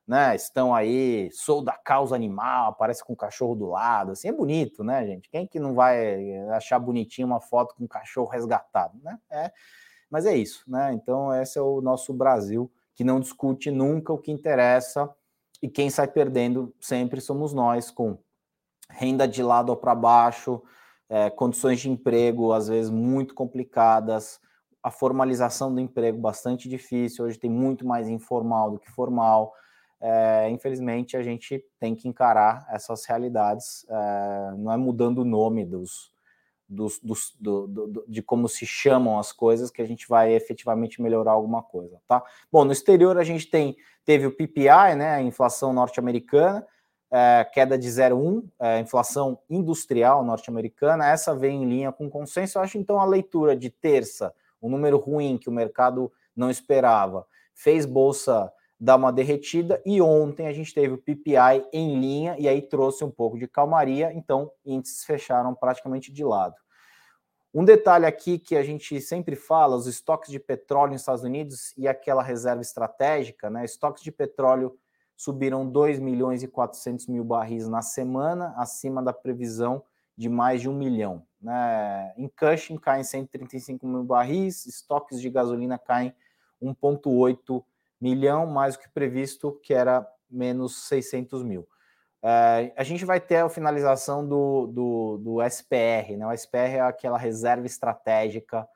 [0.07, 0.35] né?
[0.35, 4.83] Estão aí, sou da causa animal, aparece com o cachorro do lado, assim, é bonito,
[4.83, 5.29] né, gente?
[5.29, 9.19] Quem que não vai achar bonitinho uma foto com um cachorro resgatado, né?
[9.29, 9.51] É,
[10.09, 10.93] mas é isso, né?
[10.93, 15.13] Então, esse é o nosso Brasil, que não discute nunca o que interessa
[15.61, 18.17] e quem sai perdendo sempre somos nós, com
[18.89, 20.61] renda de lado para baixo,
[21.09, 24.39] é, condições de emprego às vezes muito complicadas,
[24.81, 29.53] a formalização do emprego bastante difícil, hoje tem muito mais informal do que formal.
[29.99, 35.65] É, infelizmente, a gente tem que encarar essas realidades, é, não é mudando o nome
[35.65, 36.11] dos,
[36.69, 41.01] dos, dos do, do, de como se chamam as coisas que a gente vai efetivamente
[41.01, 42.21] melhorar alguma coisa, tá?
[42.51, 46.65] Bom, no exterior a gente tem teve o PPI, né, a inflação norte-americana,
[47.11, 52.57] é, queda de 0,1, é, inflação industrial norte-americana, essa vem em linha com o consenso.
[52.57, 57.25] Eu acho então a leitura de terça, um número ruim que o mercado não esperava,
[57.53, 62.47] fez bolsa dar uma derretida e ontem a gente teve o PPI em linha e
[62.47, 66.55] aí trouxe um pouco de calmaria, então índices fecharam praticamente de lado.
[67.53, 71.73] Um detalhe aqui que a gente sempre fala, os estoques de petróleo nos Estados Unidos
[71.75, 73.65] e aquela reserva estratégica, né?
[73.65, 74.77] Estoques de petróleo
[75.15, 79.83] subiram 2 milhões e 400 mil barris na semana, acima da previsão
[80.15, 81.23] de mais de um milhão.
[81.41, 82.13] Né?
[82.17, 86.13] Em Cushing caem 135 mil barris, estoques de gasolina caem
[86.61, 87.63] 1,8
[87.99, 91.67] milhão, mais do que previsto, que era menos 600 mil.
[92.23, 96.27] É, a gente vai ter a finalização do, do, do, SPR, né?
[96.27, 98.67] O SPR é aquela reserva estratégica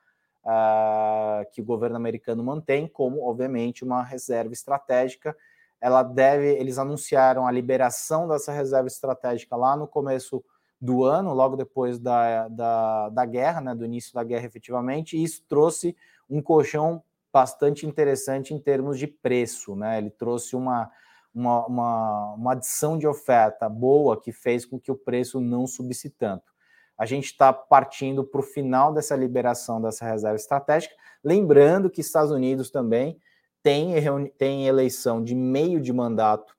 [0.46, 5.36] uh, que o governo americano mantém, como, obviamente, uma reserva estratégica
[5.82, 10.44] ela deve, eles anunciaram a liberação dessa reserva estratégica lá no começo
[10.80, 15.24] do ano, logo depois da, da, da guerra, né, do início da guerra efetivamente, e
[15.24, 15.96] isso trouxe
[16.30, 17.04] um colchão
[17.34, 19.98] bastante interessante em termos de preço, né?
[19.98, 20.92] Ele trouxe uma,
[21.34, 26.10] uma, uma, uma adição de oferta boa que fez com que o preço não subisse
[26.10, 26.52] tanto.
[26.98, 32.32] A gente está partindo para o final dessa liberação dessa reserva estratégica, lembrando que Estados
[32.32, 33.20] Unidos também
[33.64, 33.94] tem,
[34.38, 36.56] tem eleição de meio de mandato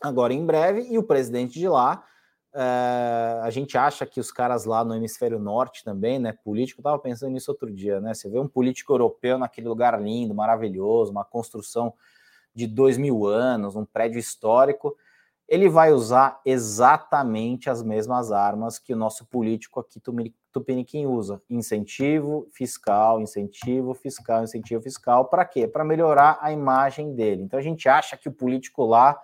[0.00, 2.04] agora em breve, e o presidente de lá,
[2.54, 6.82] é, a gente acha que os caras lá no hemisfério norte também, né, político, eu
[6.82, 11.10] estava pensando nisso outro dia, né, você vê um político europeu naquele lugar lindo, maravilhoso,
[11.10, 11.92] uma construção
[12.54, 14.96] de dois mil anos, um prédio histórico,
[15.48, 19.98] ele vai usar exatamente as mesmas armas que o nosso político aqui
[20.52, 25.24] Tupiniquim usa: incentivo fiscal, incentivo fiscal, incentivo fiscal.
[25.24, 25.66] Para quê?
[25.66, 27.42] Para melhorar a imagem dele.
[27.42, 29.18] Então a gente acha que o político lá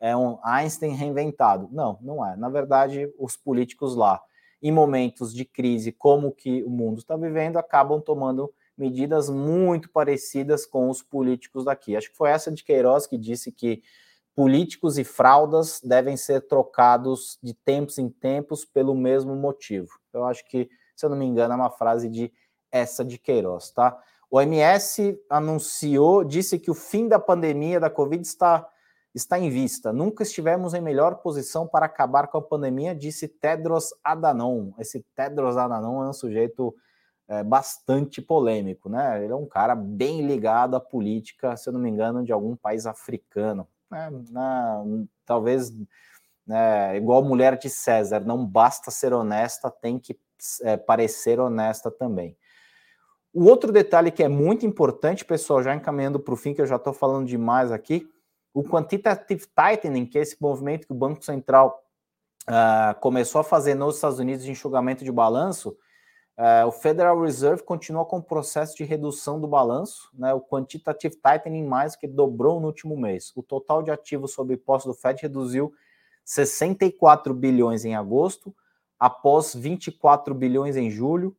[0.00, 1.68] é um Einstein reinventado.
[1.72, 2.36] Não, não é.
[2.36, 4.20] Na verdade, os políticos lá,
[4.62, 10.66] em momentos de crise como que o mundo está vivendo, acabam tomando medidas muito parecidas
[10.66, 11.96] com os políticos daqui.
[11.96, 13.82] Acho que foi essa de Queiroz que disse que
[14.34, 19.88] políticos e fraldas devem ser trocados de tempos em tempos pelo mesmo motivo.
[20.12, 22.32] Eu acho que, se eu não me engano, é uma frase de
[22.70, 23.96] essa de Queiroz, tá?
[24.28, 28.66] O OMS anunciou, disse que o fim da pandemia da Covid está,
[29.14, 29.92] está em vista.
[29.92, 34.72] Nunca estivemos em melhor posição para acabar com a pandemia, disse Tedros Adhanom.
[34.78, 36.74] Esse Tedros Adhanom é um sujeito
[37.28, 39.22] é, bastante polêmico, né?
[39.22, 42.56] Ele é um cara bem ligado à política, se eu não me engano, de algum
[42.56, 44.82] país africano né, na,
[45.24, 45.72] talvez
[46.46, 50.18] né, igual mulher de César, não basta ser honesta, tem que
[50.62, 52.36] é, parecer honesta também.
[53.32, 56.66] O outro detalhe que é muito importante, pessoal, já encaminhando para o fim, que eu
[56.66, 58.08] já estou falando demais aqui,
[58.54, 61.84] o quantitative tightening, que é esse movimento que o Banco Central
[62.48, 65.76] uh, começou a fazer nos Estados Unidos de enxugamento de balanço,
[66.36, 71.14] Uh, o Federal Reserve continua com o processo de redução do balanço, né, o quantitative
[71.14, 73.32] tightening mais que dobrou no último mês.
[73.36, 75.72] O total de ativos sob posse do Fed reduziu
[76.24, 78.52] 64 bilhões em agosto,
[78.98, 81.36] após 24 bilhões em julho,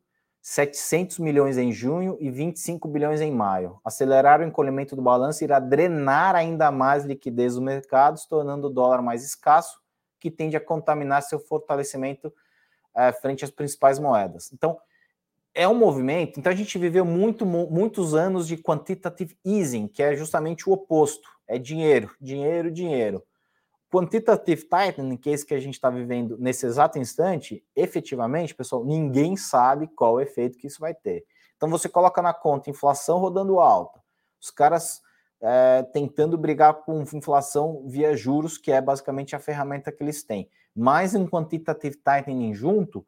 [0.48, 3.80] 700 milhões em junho e 25 bilhões em maio.
[3.84, 9.02] Acelerar o encolhimento do balanço irá drenar ainda mais liquidez do mercado, tornando o dólar
[9.02, 9.82] mais escasso,
[10.20, 12.32] que tende a contaminar seu fortalecimento
[12.96, 14.54] é, frente às principais moedas.
[14.54, 14.78] Então,
[15.52, 16.40] é um movimento.
[16.40, 21.28] Então, a gente viveu muito, muitos anos de quantitative easing, que é justamente o oposto:
[21.48, 23.24] é dinheiro, dinheiro, dinheiro.
[23.96, 28.84] Quantitative tightening, que é esse que a gente está vivendo nesse exato instante, efetivamente, pessoal,
[28.84, 31.26] ninguém sabe qual o efeito que isso vai ter.
[31.56, 34.02] Então, você coloca na conta inflação rodando alta,
[34.42, 35.02] os caras
[35.42, 40.50] é, tentando brigar com inflação via juros, que é basicamente a ferramenta que eles têm
[40.76, 43.08] mais um quantitative tightening junto,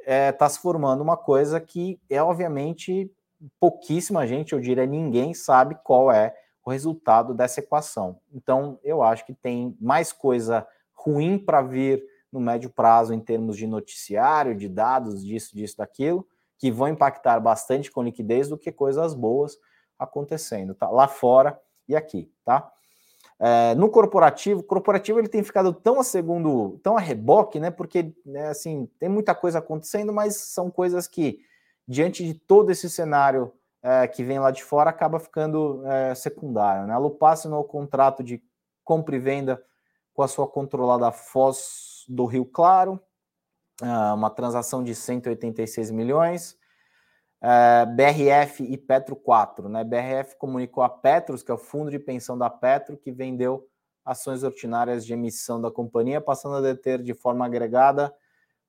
[0.00, 3.12] está é, tá se formando uma coisa que é obviamente
[3.60, 6.34] pouquíssima gente, eu diria ninguém sabe qual é
[6.64, 8.18] o resultado dessa equação.
[8.32, 13.56] Então, eu acho que tem mais coisa ruim para vir no médio prazo em termos
[13.56, 16.26] de noticiário, de dados, disso, disso, daquilo,
[16.58, 19.58] que vão impactar bastante com liquidez do que coisas boas
[19.98, 20.88] acontecendo, tá?
[20.88, 22.72] Lá fora e aqui, tá?
[23.38, 27.70] É, no corporativo, o corporativo ele tem ficado tão a segundo, tão a reboque, né?
[27.70, 31.40] Porque né, assim tem muita coisa acontecendo, mas são coisas que
[31.86, 33.52] diante de todo esse cenário
[33.84, 36.86] é, que vem lá de fora acaba ficando é, secundário.
[36.86, 36.94] Né?
[36.94, 38.42] A Lupa assinou o contrato de
[38.82, 39.62] compra e venda
[40.14, 42.98] com a sua controlada Foz do Rio Claro,
[43.82, 46.56] é, uma transação de 186 milhões.
[47.42, 49.68] Uh, BRF e Petro 4.
[49.68, 49.84] Né?
[49.84, 53.68] BRF comunicou a Petros, que é o fundo de pensão da Petro, que vendeu
[54.02, 58.14] ações ordinárias de emissão da companhia, passando a deter de forma agregada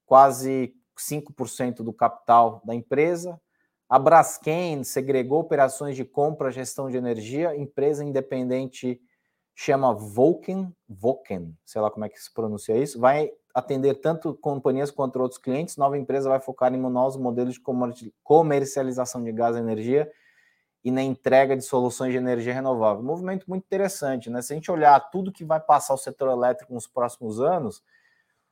[0.05, 3.39] quase 5% do capital da empresa.
[3.87, 8.99] A Braskem segregou operações de compra gestão de energia, empresa independente
[9.53, 14.91] chama Vulcan, Vulcan, sei lá como é que se pronuncia isso, vai atender tanto companhias
[14.91, 15.77] quanto outros clientes.
[15.77, 20.11] Nova empresa vai focar em novos modelos de comercialização de gás e energia
[20.83, 23.01] e na entrega de soluções de energia renovável.
[23.01, 24.41] Um movimento muito interessante, né?
[24.41, 27.77] Se a gente olhar tudo que vai passar o setor elétrico nos próximos anos,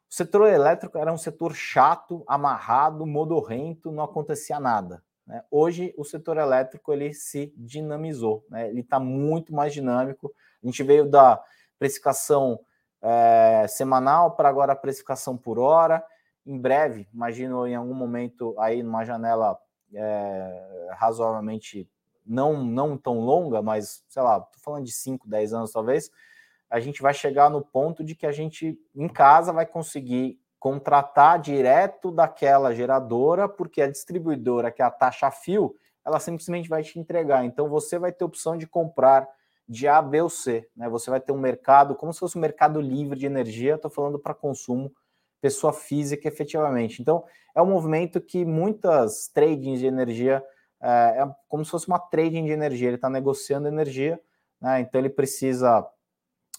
[0.09, 5.03] o setor elétrico era um setor chato, amarrado, modorrento, não acontecia nada.
[5.25, 5.43] Né?
[5.49, 8.69] Hoje o setor elétrico ele se dinamizou, né?
[8.69, 10.33] ele está muito mais dinâmico.
[10.61, 11.41] A gente veio da
[11.79, 12.59] precificação
[13.01, 16.03] é, semanal para agora a precificação por hora.
[16.45, 19.57] Em breve, imagino em algum momento aí numa janela
[19.93, 21.89] é, razoavelmente
[22.25, 26.09] não, não tão longa, mas sei lá, estou falando de 5, 10 anos talvez,
[26.69, 31.41] a gente vai chegar no ponto de que a gente em casa vai conseguir contratar
[31.41, 36.97] direto daquela geradora, porque a distribuidora, que é a taxa fio, ela simplesmente vai te
[36.97, 37.43] entregar.
[37.43, 39.27] Então você vai ter opção de comprar
[39.67, 40.65] de A, B ou C.
[40.73, 40.87] Né?
[40.87, 44.17] Você vai ter um mercado, como se fosse um mercado livre de energia, estou falando
[44.17, 44.89] para consumo,
[45.41, 47.01] pessoa física efetivamente.
[47.01, 50.41] Então, é um movimento que muitas tradings de energia,
[50.81, 50.87] é,
[51.23, 54.17] é como se fosse uma trading de energia, ele está negociando energia,
[54.61, 54.79] né?
[54.79, 55.85] então ele precisa.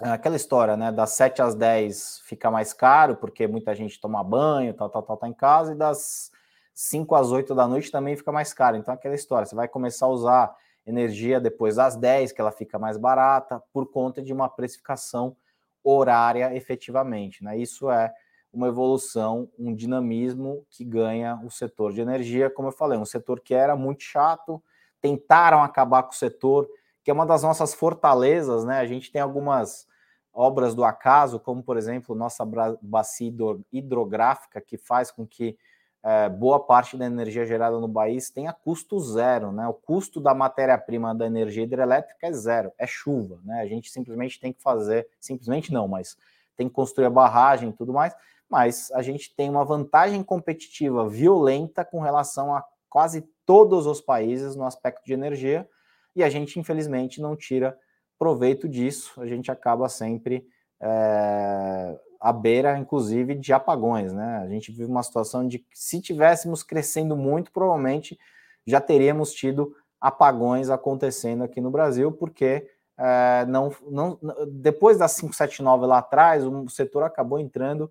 [0.01, 0.91] É aquela história, né?
[0.91, 5.17] Das 7 às 10 fica mais caro, porque muita gente toma banho, tal, tal, tal,
[5.17, 6.33] tá em casa, e das
[6.75, 8.77] 5 às 8 da noite também fica mais caro.
[8.77, 12.79] Então, aquela história, você vai começar a usar energia depois das 10, que ela fica
[12.79, 15.37] mais barata, por conta de uma precificação
[15.83, 17.45] horária efetivamente.
[17.45, 17.57] Né?
[17.57, 18.13] Isso é
[18.53, 23.41] uma evolução, um dinamismo que ganha o setor de energia, como eu falei, um setor
[23.41, 24.63] que era muito chato,
[25.01, 26.69] tentaram acabar com o setor,
[27.05, 28.79] que é uma das nossas fortalezas, né?
[28.81, 29.87] A gente tem algumas
[30.33, 32.45] obras do acaso, como por exemplo, nossa
[32.83, 33.31] bacia
[33.71, 35.57] hidrográfica, que faz com que
[36.03, 39.69] é, boa parte da energia gerada no país tem a custo zero, né?
[39.69, 43.61] O custo da matéria-prima da energia hidrelétrica é zero, é chuva, né?
[43.61, 46.17] A gente simplesmente tem que fazer, simplesmente não, mas
[46.57, 48.15] tem que construir a barragem e tudo mais,
[48.49, 54.57] mas a gente tem uma vantagem competitiva violenta com relação a quase todos os países
[54.57, 55.69] no aspecto de energia,
[56.15, 57.79] e a gente, infelizmente, não tira
[58.19, 60.47] proveito disso, a gente acaba sempre
[60.81, 64.39] é, à beira, inclusive, de apagões, né?
[64.39, 68.19] A gente vive uma situação de que, se tivéssemos crescendo muito, provavelmente
[68.67, 75.87] já teríamos tido apagões acontecendo aqui no Brasil, porque é, não, não, depois da 579
[75.87, 77.91] lá atrás, o setor acabou entrando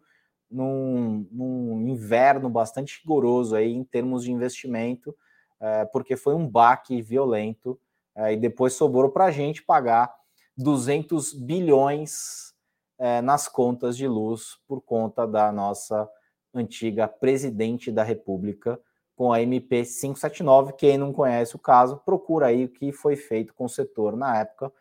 [0.50, 5.16] num, num inverno bastante rigoroso aí em termos de investimento,
[5.60, 7.80] é, porque foi um baque violento
[8.16, 10.14] e depois sobrou para a gente pagar
[10.58, 12.54] 200 bilhões
[13.00, 16.08] é, nas contas de luz por conta da nossa
[16.54, 18.80] antiga presidente da República
[19.16, 20.74] com a MP 579.
[20.74, 24.40] Quem não conhece o caso, procura aí o que foi feito com o setor na
[24.40, 24.72] época.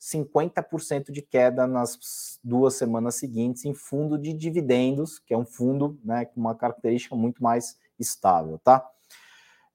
[0.00, 5.96] 50% de queda nas duas semanas seguintes em fundo de dividendos, que é um fundo
[6.04, 8.84] né, com uma característica muito mais estável, tá?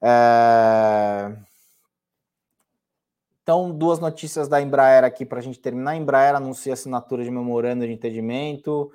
[0.01, 1.33] É...
[3.47, 5.91] Então, duas notícias da Embraer aqui para a gente terminar.
[5.91, 8.91] A Embraer anuncia assinatura de memorando de entendimento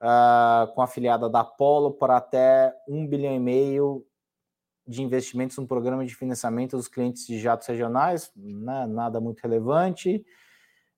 [0.00, 4.02] uh, com a afiliada da Apollo para até um bilhão e meio
[4.88, 10.24] de investimentos no programa de financiamento dos clientes de jatos regionais, né, nada muito relevante.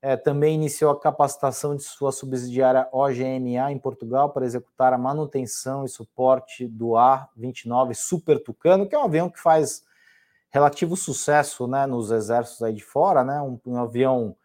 [0.01, 5.85] É, também iniciou a capacitação de sua subsidiária OGMA em Portugal para executar a manutenção
[5.85, 9.83] e suporte do A29 Super Tucano, que é um avião que faz
[10.55, 13.43] relativo sucesso né, nos exércitos aí de fora, né?
[13.43, 14.37] Um, um avião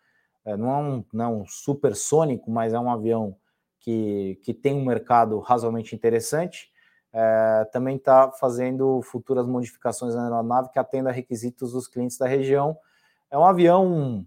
[0.43, 3.38] é, não, é um, não é um supersônico, mas é um avião
[3.80, 6.72] que, que tem um mercado razoavelmente interessante.
[7.14, 12.28] É, também está fazendo futuras modificações na aeronave que atenda a requisitos dos clientes da
[12.28, 12.76] região.
[13.30, 14.26] É um avião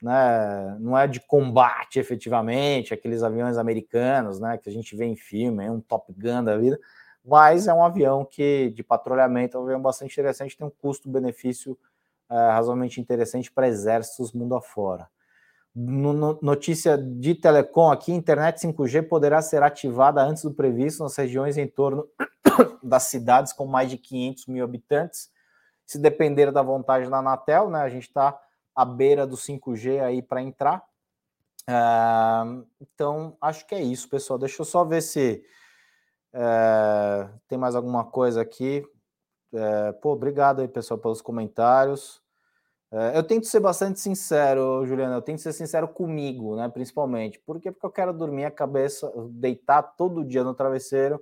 [0.00, 0.76] né?
[0.78, 4.56] Não é de combate efetivamente, aqueles aviões americanos, né?
[4.58, 6.78] Que a gente vê em filme, é um Top Gun da vida,
[7.24, 11.78] mas é um avião que de patrulhamento é um avião bastante interessante, tem um custo-benefício
[12.30, 15.08] é, razoavelmente interessante para exércitos mundo afora.
[15.74, 21.16] No, no, notícia de telecom aqui: internet 5G poderá ser ativada antes do previsto nas
[21.16, 22.06] regiões em torno
[22.82, 25.30] das cidades com mais de 500 mil habitantes.
[25.84, 27.80] Se depender da vontade da Anatel, né?
[27.80, 28.38] A gente está
[28.74, 30.82] à beira do 5G aí para entrar.
[31.68, 34.38] Uh, então, acho que é isso, pessoal.
[34.38, 35.44] Deixa eu só ver se
[36.34, 38.84] uh, tem mais alguma coisa aqui.
[39.52, 42.22] Uh, pô, obrigado aí, pessoal, pelos comentários.
[42.96, 45.16] É, eu tento ser bastante sincero, Juliana.
[45.16, 46.68] Eu tento ser sincero comigo, né?
[46.68, 47.40] Principalmente.
[47.40, 47.72] Por quê?
[47.72, 51.20] Porque eu quero dormir a cabeça, deitar todo dia no travesseiro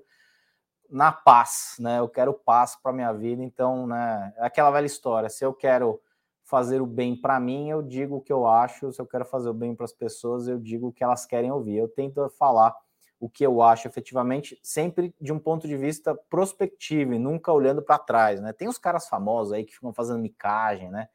[0.90, 1.98] na paz, né?
[1.98, 3.42] Eu quero paz para minha vida.
[3.42, 4.34] Então, né?
[4.36, 5.30] É aquela velha história.
[5.30, 5.98] Se eu quero
[6.44, 8.92] fazer o bem para mim, eu digo o que eu acho.
[8.92, 11.50] Se eu quero fazer o bem para as pessoas, eu digo o que elas querem
[11.50, 11.78] ouvir.
[11.78, 12.76] Eu tento falar
[13.22, 17.80] o que eu acho efetivamente, sempre de um ponto de vista prospectivo e nunca olhando
[17.80, 18.52] para trás, né?
[18.52, 21.08] Tem os caras famosos aí que ficam fazendo micagem, né?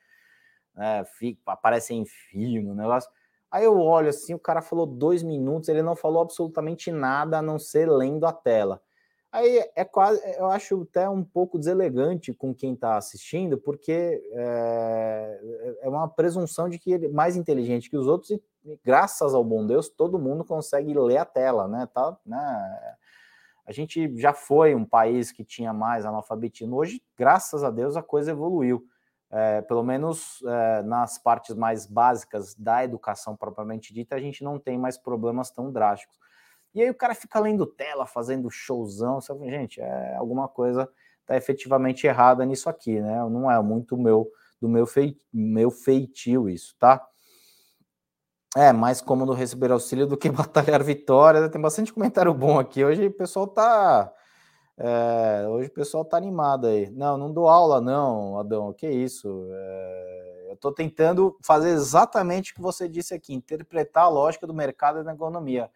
[0.73, 3.09] né, fica, aparece em filme, negócio.
[3.51, 7.41] Aí eu olho assim, o cara falou dois minutos, ele não falou absolutamente nada a
[7.41, 8.81] não ser lendo a tela.
[9.29, 15.41] Aí é quase, eu acho até um pouco deselegante com quem está assistindo, porque é,
[15.81, 18.41] é, uma presunção de que ele é mais inteligente que os outros e,
[18.83, 21.87] graças ao bom Deus, todo mundo consegue ler a tela, né?
[21.93, 22.95] Tá, né?
[23.65, 26.75] A gente já foi um país que tinha mais analfabetismo.
[26.75, 28.87] Hoje, graças a Deus, a coisa evoluiu
[29.29, 34.57] é, pelo menos é, nas partes mais básicas da educação propriamente dita, a gente não
[34.57, 36.17] tem mais problemas tão drásticos.
[36.73, 39.49] E aí o cara fica lendo tela, fazendo showzão, sabe?
[39.49, 40.89] gente, é alguma coisa
[41.21, 43.17] está efetivamente errada nisso aqui, né?
[43.29, 47.05] Não é muito meu do meu, fei, meu feitio isso, tá?
[48.57, 51.47] É mais cômodo receber auxílio do que batalhar vitórias.
[51.51, 52.83] Tem bastante comentário bom aqui.
[52.83, 54.11] Hoje o pessoal tá
[54.75, 56.89] é, hoje o pessoal tá animado aí.
[56.89, 58.73] Não, não dou aula, não, Adão.
[58.73, 59.47] Que isso?
[59.51, 64.55] É, eu estou tentando fazer exatamente o que você disse aqui, interpretar a lógica do
[64.55, 65.69] mercado e da economia.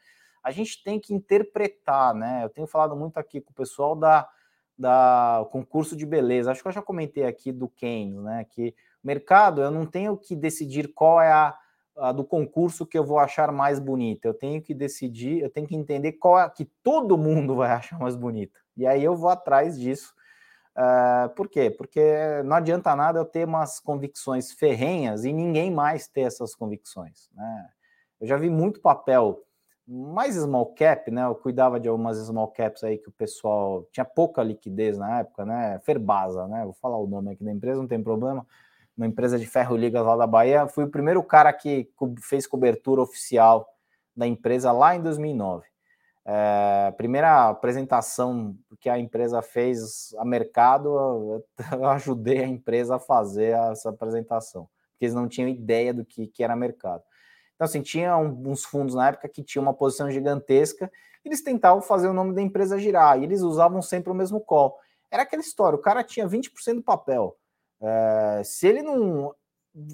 [0.44, 2.44] A gente tem que interpretar, né?
[2.44, 4.28] Eu tenho falado muito aqui com o pessoal da,
[4.76, 6.50] da concurso de beleza.
[6.50, 8.44] Acho que eu já comentei aqui do Keynes, né?
[8.50, 8.74] Que
[9.04, 11.56] mercado eu não tenho que decidir qual é a,
[11.98, 14.28] a, do concurso que eu vou achar mais bonita.
[14.28, 18.00] Eu tenho que decidir, eu tenho que entender qual é que todo mundo vai achar
[18.00, 18.60] mais bonita.
[18.76, 20.14] E aí eu vou atrás disso.
[20.76, 21.70] Uh, por quê?
[21.70, 22.02] Porque
[22.46, 27.30] não adianta nada eu ter umas convicções ferrenhas e ninguém mais ter essas convicções.
[27.36, 27.70] Né?
[28.22, 29.44] Eu já vi muito papel
[29.88, 31.26] mais small cap, né?
[31.26, 35.44] Eu cuidava de algumas small caps aí que o pessoal tinha pouca liquidez na época,
[35.44, 35.80] né?
[35.80, 36.64] Ferbasa, né?
[36.64, 38.46] Vou falar o nome aqui da empresa, não tem problema.
[39.02, 40.68] Uma empresa de ferro ligas lá da Bahia.
[40.68, 41.90] Fui o primeiro cara que
[42.20, 43.68] fez cobertura oficial
[44.16, 45.66] da empresa lá em 2009.
[46.24, 51.44] É, primeira apresentação que a empresa fez a mercado,
[51.74, 56.28] eu ajudei a empresa a fazer essa apresentação, porque eles não tinham ideia do que,
[56.28, 57.02] que era mercado.
[57.56, 60.92] Então, assim, tinha uns fundos na época que tinha uma posição gigantesca,
[61.26, 64.78] eles tentavam fazer o nome da empresa girar, e eles usavam sempre o mesmo call.
[65.10, 67.36] Era aquela história, o cara tinha 20% do papel.
[67.82, 69.34] É, se ele não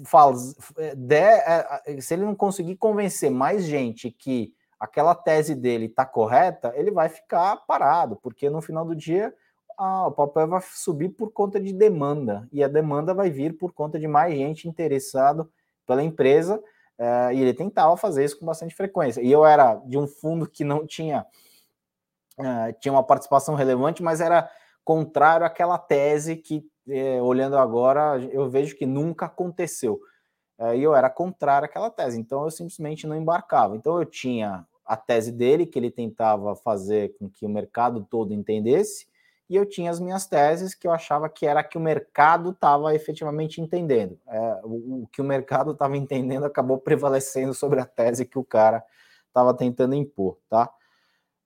[0.04, 0.54] faz,
[0.96, 6.72] der, é, se ele não conseguir convencer mais gente que aquela tese dele está correta,
[6.76, 9.34] ele vai ficar parado, porque no final do dia
[9.76, 13.72] ah, o papel vai subir por conta de demanda, e a demanda vai vir por
[13.72, 15.50] conta de mais gente interessado
[15.86, 16.62] pela empresa,
[16.98, 19.20] eh, e ele tentava fazer isso com bastante frequência.
[19.20, 21.24] E eu era de um fundo que não tinha,
[22.38, 24.50] eh, tinha uma participação relevante, mas era
[24.84, 30.00] contrário àquela tese que, eh, olhando agora, eu vejo que nunca aconteceu
[30.74, 33.76] e eu era contrário àquela tese, então eu simplesmente não embarcava.
[33.76, 38.32] Então eu tinha a tese dele, que ele tentava fazer com que o mercado todo
[38.32, 39.06] entendesse,
[39.48, 42.94] e eu tinha as minhas teses que eu achava que era que o mercado estava
[42.94, 44.18] efetivamente entendendo.
[44.26, 48.44] É, o, o, que o mercado estava entendendo acabou prevalecendo sobre a tese que o
[48.44, 48.82] cara
[49.26, 50.70] estava tentando impor, tá?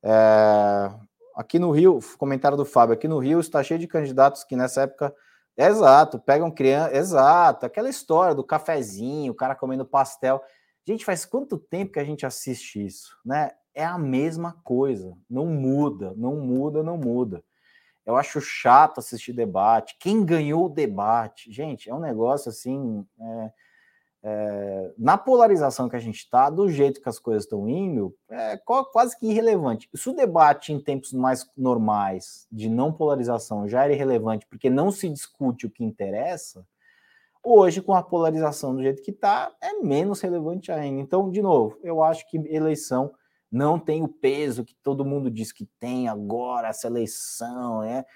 [0.02, 0.90] É,
[1.36, 4.82] aqui no Rio, comentário do Fábio, aqui no Rio está cheio de candidatos que nessa
[4.82, 5.14] época
[5.56, 10.42] Exato, pegam criança, exato, aquela história do cafezinho, o cara comendo pastel.
[10.86, 13.50] Gente, faz quanto tempo que a gente assiste isso, né?
[13.74, 17.42] É a mesma coisa, não muda, não muda, não muda.
[18.04, 19.96] Eu acho chato assistir debate.
[19.98, 21.52] Quem ganhou o debate?
[21.52, 23.06] Gente, é um negócio assim.
[23.20, 23.52] É
[24.24, 28.56] é, na polarização que a gente está, do jeito que as coisas estão indo, é
[28.56, 29.88] quase que irrelevante.
[29.94, 34.90] Se o debate em tempos mais normais, de não polarização, já era irrelevante, porque não
[34.90, 36.64] se discute o que interessa,
[37.44, 41.00] Hoje, com a polarização do jeito que está, é menos relevante ainda.
[41.00, 43.12] Então, de novo, eu acho que eleição
[43.50, 48.06] não tem o peso que todo mundo diz que tem agora, essa eleição, é.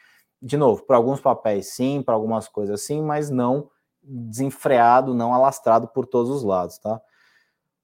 [0.41, 3.69] De novo, para alguns papéis sim, para algumas coisas sim, mas não
[4.07, 7.01] desenfreado, não alastrado por todos os lados, tá?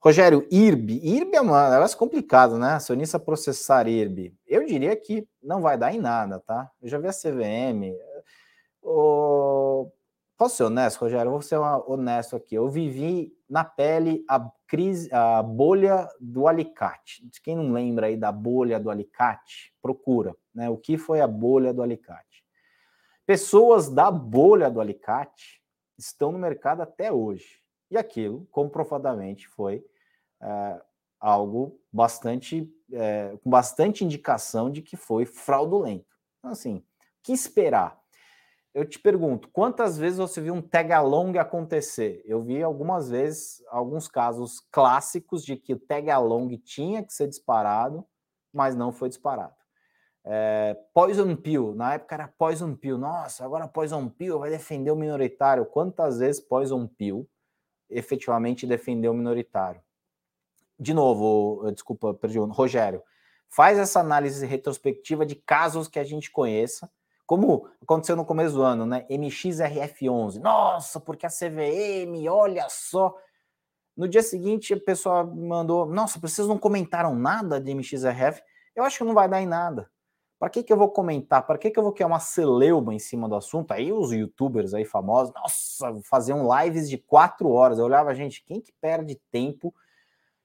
[0.03, 1.01] Rogério, IRB.
[1.03, 2.73] IRB é uma negócio complicado, né?
[2.73, 4.35] Acionista processar IRB.
[4.47, 6.69] Eu diria que não vai dar em nada, tá?
[6.83, 7.97] Eu já vi a CVM.
[8.83, 9.89] O...
[10.37, 11.29] Posso ser honesto, Rogério?
[11.29, 12.57] Eu vou ser honesto aqui.
[12.57, 17.23] Eu vivi na pele a crise, a bolha do alicate.
[17.45, 20.69] Quem não lembra aí da bolha do alicate, procura, né?
[20.69, 22.45] O que foi a bolha do alicate?
[23.25, 25.62] Pessoas da bolha do alicate
[25.99, 27.61] estão no mercado até hoje.
[27.91, 29.85] E aquilo, comprovadamente, foi
[30.41, 30.83] é,
[31.21, 36.07] algo bastante é, com bastante indicação de que foi fraudulento.
[36.39, 36.85] Então, assim,
[37.23, 38.01] que esperar?
[38.75, 42.23] Eu te pergunto, quantas vezes você viu um tag along acontecer?
[42.25, 47.29] Eu vi algumas vezes, alguns casos clássicos de que o tag along tinha que ser
[47.29, 48.07] disparado,
[48.53, 49.55] mas não foi disparado.
[50.25, 52.97] É, Poison Pill, na época era Poison Pill.
[52.99, 55.67] Nossa, agora Poison Pill vai defender o minoritário.
[55.67, 57.29] Quantas vezes Poison Pill
[57.91, 59.81] efetivamente defendeu o minoritário?
[60.83, 63.03] de novo, desculpa, perdi o Rogério,
[63.49, 66.91] faz essa análise retrospectiva de casos que a gente conheça,
[67.25, 69.07] como aconteceu no começo do ano, né?
[69.09, 70.41] MXRF11.
[70.41, 73.17] Nossa, porque a CVM, olha só.
[73.97, 78.43] No dia seguinte, a pessoa mandou: Nossa, vocês não comentaram nada de MXRF?
[78.75, 79.89] Eu acho que não vai dar em nada.
[80.43, 81.47] Para que, que eu vou comentar?
[81.47, 83.71] Para que, que eu vou criar uma celeuma em cima do assunto?
[83.71, 87.79] Aí os youtubers aí famosos, nossa, faziam lives de quatro horas.
[87.79, 89.73] Eu olhava, gente, quem que perde tempo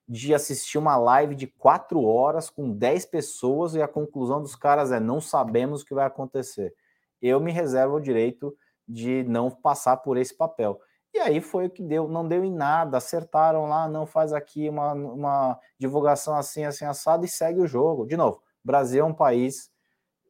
[0.08, 4.92] de assistir uma live de quatro horas com dez pessoas e a conclusão dos caras
[4.92, 6.76] é não sabemos o que vai acontecer.
[7.20, 8.56] Eu me reservo o direito
[8.88, 10.80] de não passar por esse papel.
[11.12, 14.70] E aí foi o que deu, não deu em nada, acertaram lá, não faz aqui
[14.70, 18.06] uma, uma divulgação assim, assim, assado e segue o jogo.
[18.06, 19.76] De novo, Brasil é um país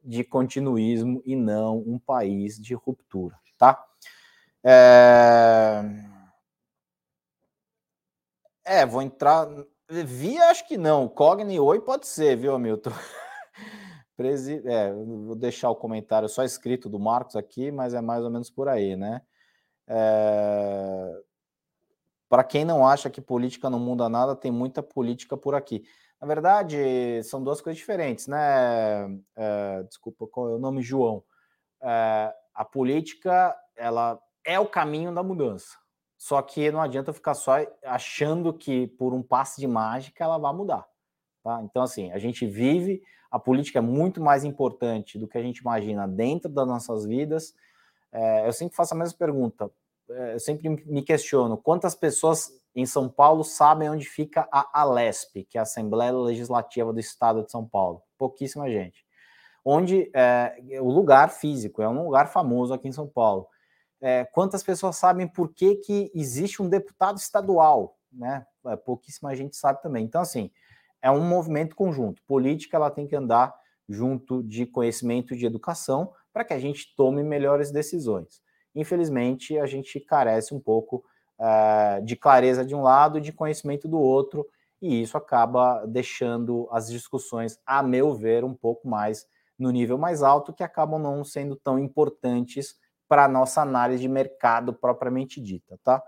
[0.04, 3.84] de continuismo e não um país de ruptura, tá?
[4.64, 5.82] É...
[8.64, 9.48] É, vou entrar.
[9.88, 11.08] Via, acho que não.
[11.08, 12.90] Cogni, oi, pode ser, viu, Hamilton?
[14.14, 14.62] Presi...
[14.66, 18.50] É, vou deixar o comentário só escrito do Marcos aqui, mas é mais ou menos
[18.50, 19.22] por aí, né?
[19.86, 21.22] É...
[22.28, 25.82] Para quem não acha que política não muda nada, tem muita política por aqui.
[26.20, 29.18] Na verdade, são duas coisas diferentes, né?
[29.36, 29.82] É...
[29.84, 30.82] Desculpa, qual é o nome?
[30.82, 31.22] João.
[31.80, 32.32] É...
[32.54, 35.78] A política, ela é o caminho da mudança
[36.18, 40.52] só que não adianta ficar só achando que por um passe de mágica ela vai
[40.52, 40.84] mudar.
[41.44, 41.62] Tá?
[41.62, 43.00] Então, assim, a gente vive,
[43.30, 47.54] a política é muito mais importante do que a gente imagina dentro das nossas vidas.
[48.10, 49.70] É, eu sempre faço a mesma pergunta,
[50.08, 55.58] eu sempre me questiono quantas pessoas em São Paulo sabem onde fica a Alesp, que
[55.58, 58.02] é a Assembleia Legislativa do Estado de São Paulo?
[58.16, 59.04] Pouquíssima gente.
[59.64, 63.48] Onde é, o lugar físico, é um lugar famoso aqui em São Paulo
[64.00, 68.46] é, quantas pessoas sabem por que, que existe um deputado estadual, né?
[68.66, 70.04] É, pouquíssima gente sabe também.
[70.04, 70.50] Então, assim,
[71.02, 72.22] é um movimento conjunto.
[72.24, 73.54] Política ela tem que andar
[73.88, 78.42] junto de conhecimento de educação para que a gente tome melhores decisões.
[78.74, 81.04] Infelizmente, a gente carece um pouco
[81.38, 84.46] uh, de clareza de um lado e de conhecimento do outro,
[84.80, 89.26] e isso acaba deixando as discussões, a meu ver, um pouco mais
[89.58, 92.76] no nível mais alto, que acabam não sendo tão importantes
[93.08, 96.02] para a nossa análise de mercado propriamente dita, tá?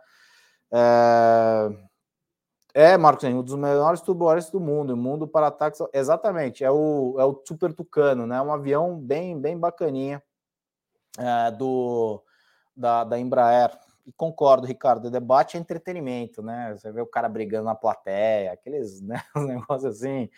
[0.72, 1.70] É,
[2.92, 7.16] é Marcos, um dos melhores turbulentes do mundo, o mundo para ataques, exatamente, é o,
[7.18, 8.40] é o Super Tucano, né?
[8.40, 10.22] Um avião bem, bem bacaninha
[11.18, 12.22] é, do,
[12.76, 13.76] da, da Embraer.
[14.10, 16.74] E concordo, Ricardo, o debate é entretenimento, né?
[16.76, 20.28] Você vê o cara brigando na plateia, aqueles né, negócios assim.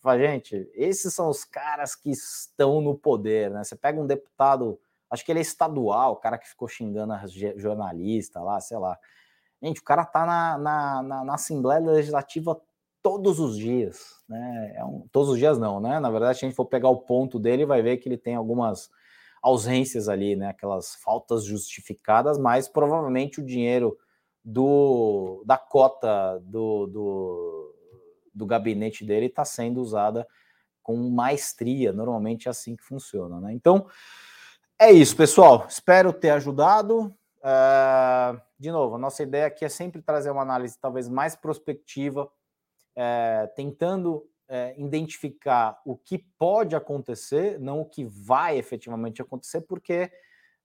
[0.00, 3.64] Fala, gente, esses são os caras que estão no poder, né?
[3.64, 4.78] Você pega um deputado
[5.10, 7.24] Acho que ele é estadual, o cara que ficou xingando a
[7.56, 8.98] jornalista lá, sei lá.
[9.62, 12.60] Gente, o cara tá na, na, na, na Assembleia Legislativa
[13.02, 14.74] todos os dias, né?
[14.76, 15.98] É um, todos os dias não, né?
[15.98, 18.34] Na verdade, se a gente for pegar o ponto dele, vai ver que ele tem
[18.34, 18.90] algumas
[19.48, 20.48] ausências ali, né?
[20.48, 23.96] Aquelas faltas justificadas, mas provavelmente o dinheiro
[24.44, 27.74] do da cota do, do,
[28.34, 30.26] do gabinete dele está sendo usada
[30.82, 31.92] com maestria.
[31.92, 33.52] Normalmente é assim que funciona, né?
[33.52, 33.86] Então,
[34.78, 35.66] é isso, pessoal.
[35.68, 37.14] Espero ter ajudado.
[37.38, 42.24] Uh, de novo, a nossa ideia aqui é sempre trazer uma análise talvez mais prospectiva,
[42.24, 50.10] uh, tentando uh, identificar o que pode acontecer, não o que vai efetivamente acontecer, porque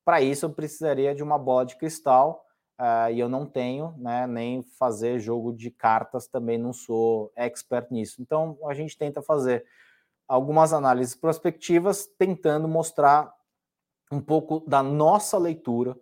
[0.06, 2.46] para isso eu precisaria de uma bola de cristal.
[2.80, 7.88] uh, e eu não tenho, né, nem fazer jogo de cartas, também não sou expert
[7.92, 8.22] nisso.
[8.22, 9.66] Então, a gente tenta fazer
[10.28, 13.34] algumas análises prospectivas, tentando mostrar
[14.12, 15.96] um pouco da nossa leitura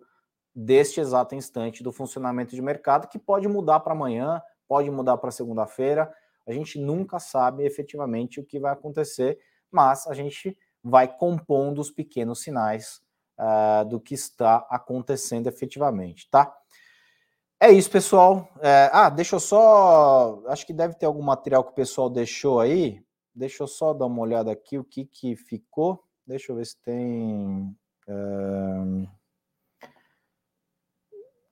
[0.54, 5.30] deste exato instante do funcionamento de mercado, que pode mudar para amanhã, pode mudar para
[5.30, 6.12] segunda-feira.
[6.46, 9.38] A gente nunca sabe efetivamente o que vai acontecer,
[9.70, 13.00] mas a gente vai compondo os pequenos sinais
[13.38, 16.52] uh, do que está acontecendo efetivamente, tá?
[17.60, 18.48] É isso, pessoal.
[18.60, 20.42] É, ah, deixa eu só.
[20.48, 23.00] Acho que deve ter algum material que o pessoal deixou aí.
[23.32, 26.02] Deixa eu só dar uma olhada aqui o que, que ficou.
[26.26, 27.72] Deixa eu ver se tem.
[28.08, 29.08] Uh...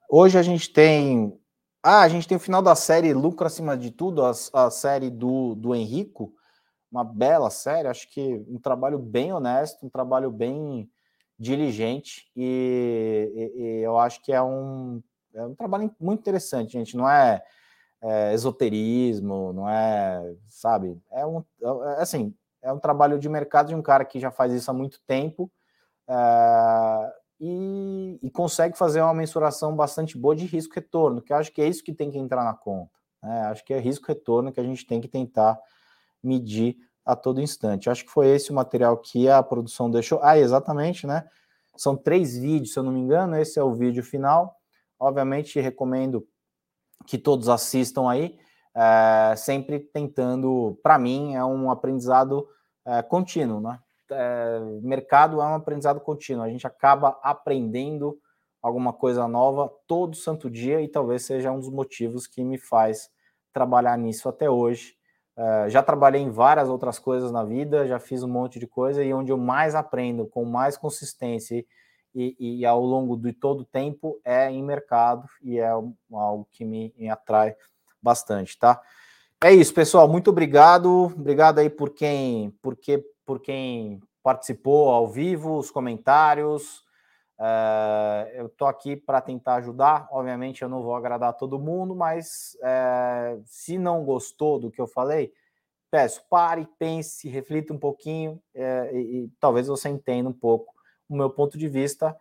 [0.09, 1.40] Hoje a gente tem.
[1.83, 5.09] Ah, a gente tem o final da série Lucro Acima de Tudo, a, a série
[5.09, 6.31] do, do Henrico.
[6.91, 10.89] Uma bela série, acho que um trabalho bem honesto, um trabalho bem
[11.39, 15.01] diligente, e, e, e eu acho que é um
[15.33, 16.95] é um trabalho muito interessante, gente.
[16.95, 17.41] Não é,
[18.01, 21.01] é esoterismo, não é, sabe?
[21.11, 24.53] É um, é, assim, é um trabalho de mercado de um cara que já faz
[24.53, 25.51] isso há muito tempo
[26.07, 27.13] é,
[27.43, 31.67] e, e, consegue fazer uma mensuração bastante boa de risco-retorno, que eu acho que é
[31.67, 32.91] isso que tem que entrar na conta.
[33.23, 33.41] Né?
[33.47, 35.59] Acho que é risco-retorno que a gente tem que tentar
[36.23, 37.89] medir a todo instante.
[37.89, 40.19] Acho que foi esse o material que a produção deixou.
[40.21, 41.27] Ah, exatamente, né?
[41.75, 43.35] São três vídeos, se eu não me engano.
[43.35, 44.55] Esse é o vídeo final.
[44.99, 46.27] Obviamente, recomendo
[47.07, 48.37] que todos assistam aí,
[48.75, 52.47] é, sempre tentando, para mim, é um aprendizado
[52.85, 53.79] é, contínuo, né?
[54.11, 58.17] É, mercado é um aprendizado contínuo, a gente acaba aprendendo
[58.61, 63.09] alguma coisa nova todo santo dia e talvez seja um dos motivos que me faz
[63.51, 64.95] trabalhar nisso até hoje.
[65.35, 69.03] É, já trabalhei em várias outras coisas na vida, já fiz um monte de coisa
[69.03, 71.65] e onde eu mais aprendo com mais consistência
[72.13, 76.65] e, e, ao longo de todo o tempo é em mercado e é algo que
[76.65, 77.55] me, me atrai
[78.01, 78.81] bastante, tá?
[79.43, 80.07] É isso, pessoal.
[80.07, 81.05] Muito obrigado.
[81.05, 86.83] Obrigado aí por quem, por que, por quem participou ao vivo, os comentários.
[87.39, 90.07] É, eu tô aqui para tentar ajudar.
[90.11, 94.85] Obviamente, eu não vou agradar todo mundo, mas é, se não gostou do que eu
[94.85, 95.33] falei,
[95.89, 100.71] peço pare, pense, reflita um pouquinho é, e, e talvez você entenda um pouco
[101.09, 102.15] o meu ponto de vista,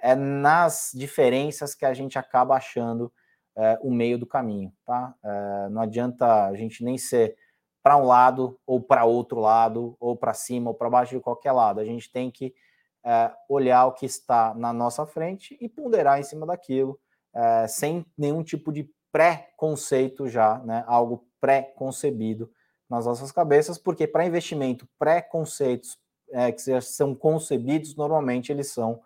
[0.00, 3.12] é nas diferenças que a gente acaba achando
[3.56, 5.14] é, o meio do caminho, tá?
[5.22, 7.36] É, não adianta a gente nem ser
[7.82, 11.52] para um lado ou para outro lado, ou para cima ou para baixo de qualquer
[11.52, 11.80] lado.
[11.80, 12.54] A gente tem que
[13.04, 16.98] é, olhar o que está na nossa frente e ponderar em cima daquilo,
[17.34, 20.84] é, sem nenhum tipo de pré-conceito já, né?
[20.86, 22.50] Algo pré-concebido
[22.88, 25.98] nas nossas cabeças, porque para investimento, pré-conceitos,
[26.30, 29.00] é, que são concebidos, normalmente eles são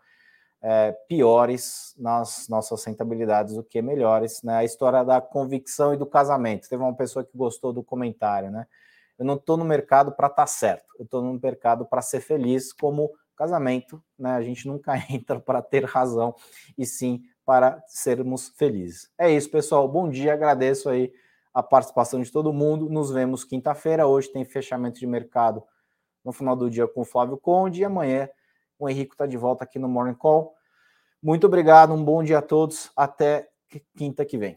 [0.68, 4.42] é, piores nas nossas rentabilidades do que melhores.
[4.42, 4.56] Né?
[4.56, 6.68] A história da convicção e do casamento.
[6.68, 8.66] Teve uma pessoa que gostou do comentário, né?
[9.16, 12.20] Eu não estou no mercado para estar tá certo, eu estou no mercado para ser
[12.20, 14.32] feliz, como casamento, né?
[14.32, 16.34] A gente nunca entra para ter razão,
[16.76, 19.08] e sim para sermos felizes.
[19.16, 19.86] É isso, pessoal.
[19.86, 21.12] Bom dia, agradeço aí
[21.54, 22.90] a participação de todo mundo.
[22.90, 24.04] Nos vemos quinta-feira.
[24.04, 25.62] Hoje tem fechamento de mercado
[26.24, 28.28] no final do dia com o Flávio Conde e amanhã
[28.78, 30.55] o Henrique está de volta aqui no Morning Call.
[31.22, 33.48] Muito obrigado, um bom dia a todos, até
[33.96, 34.56] quinta que vem.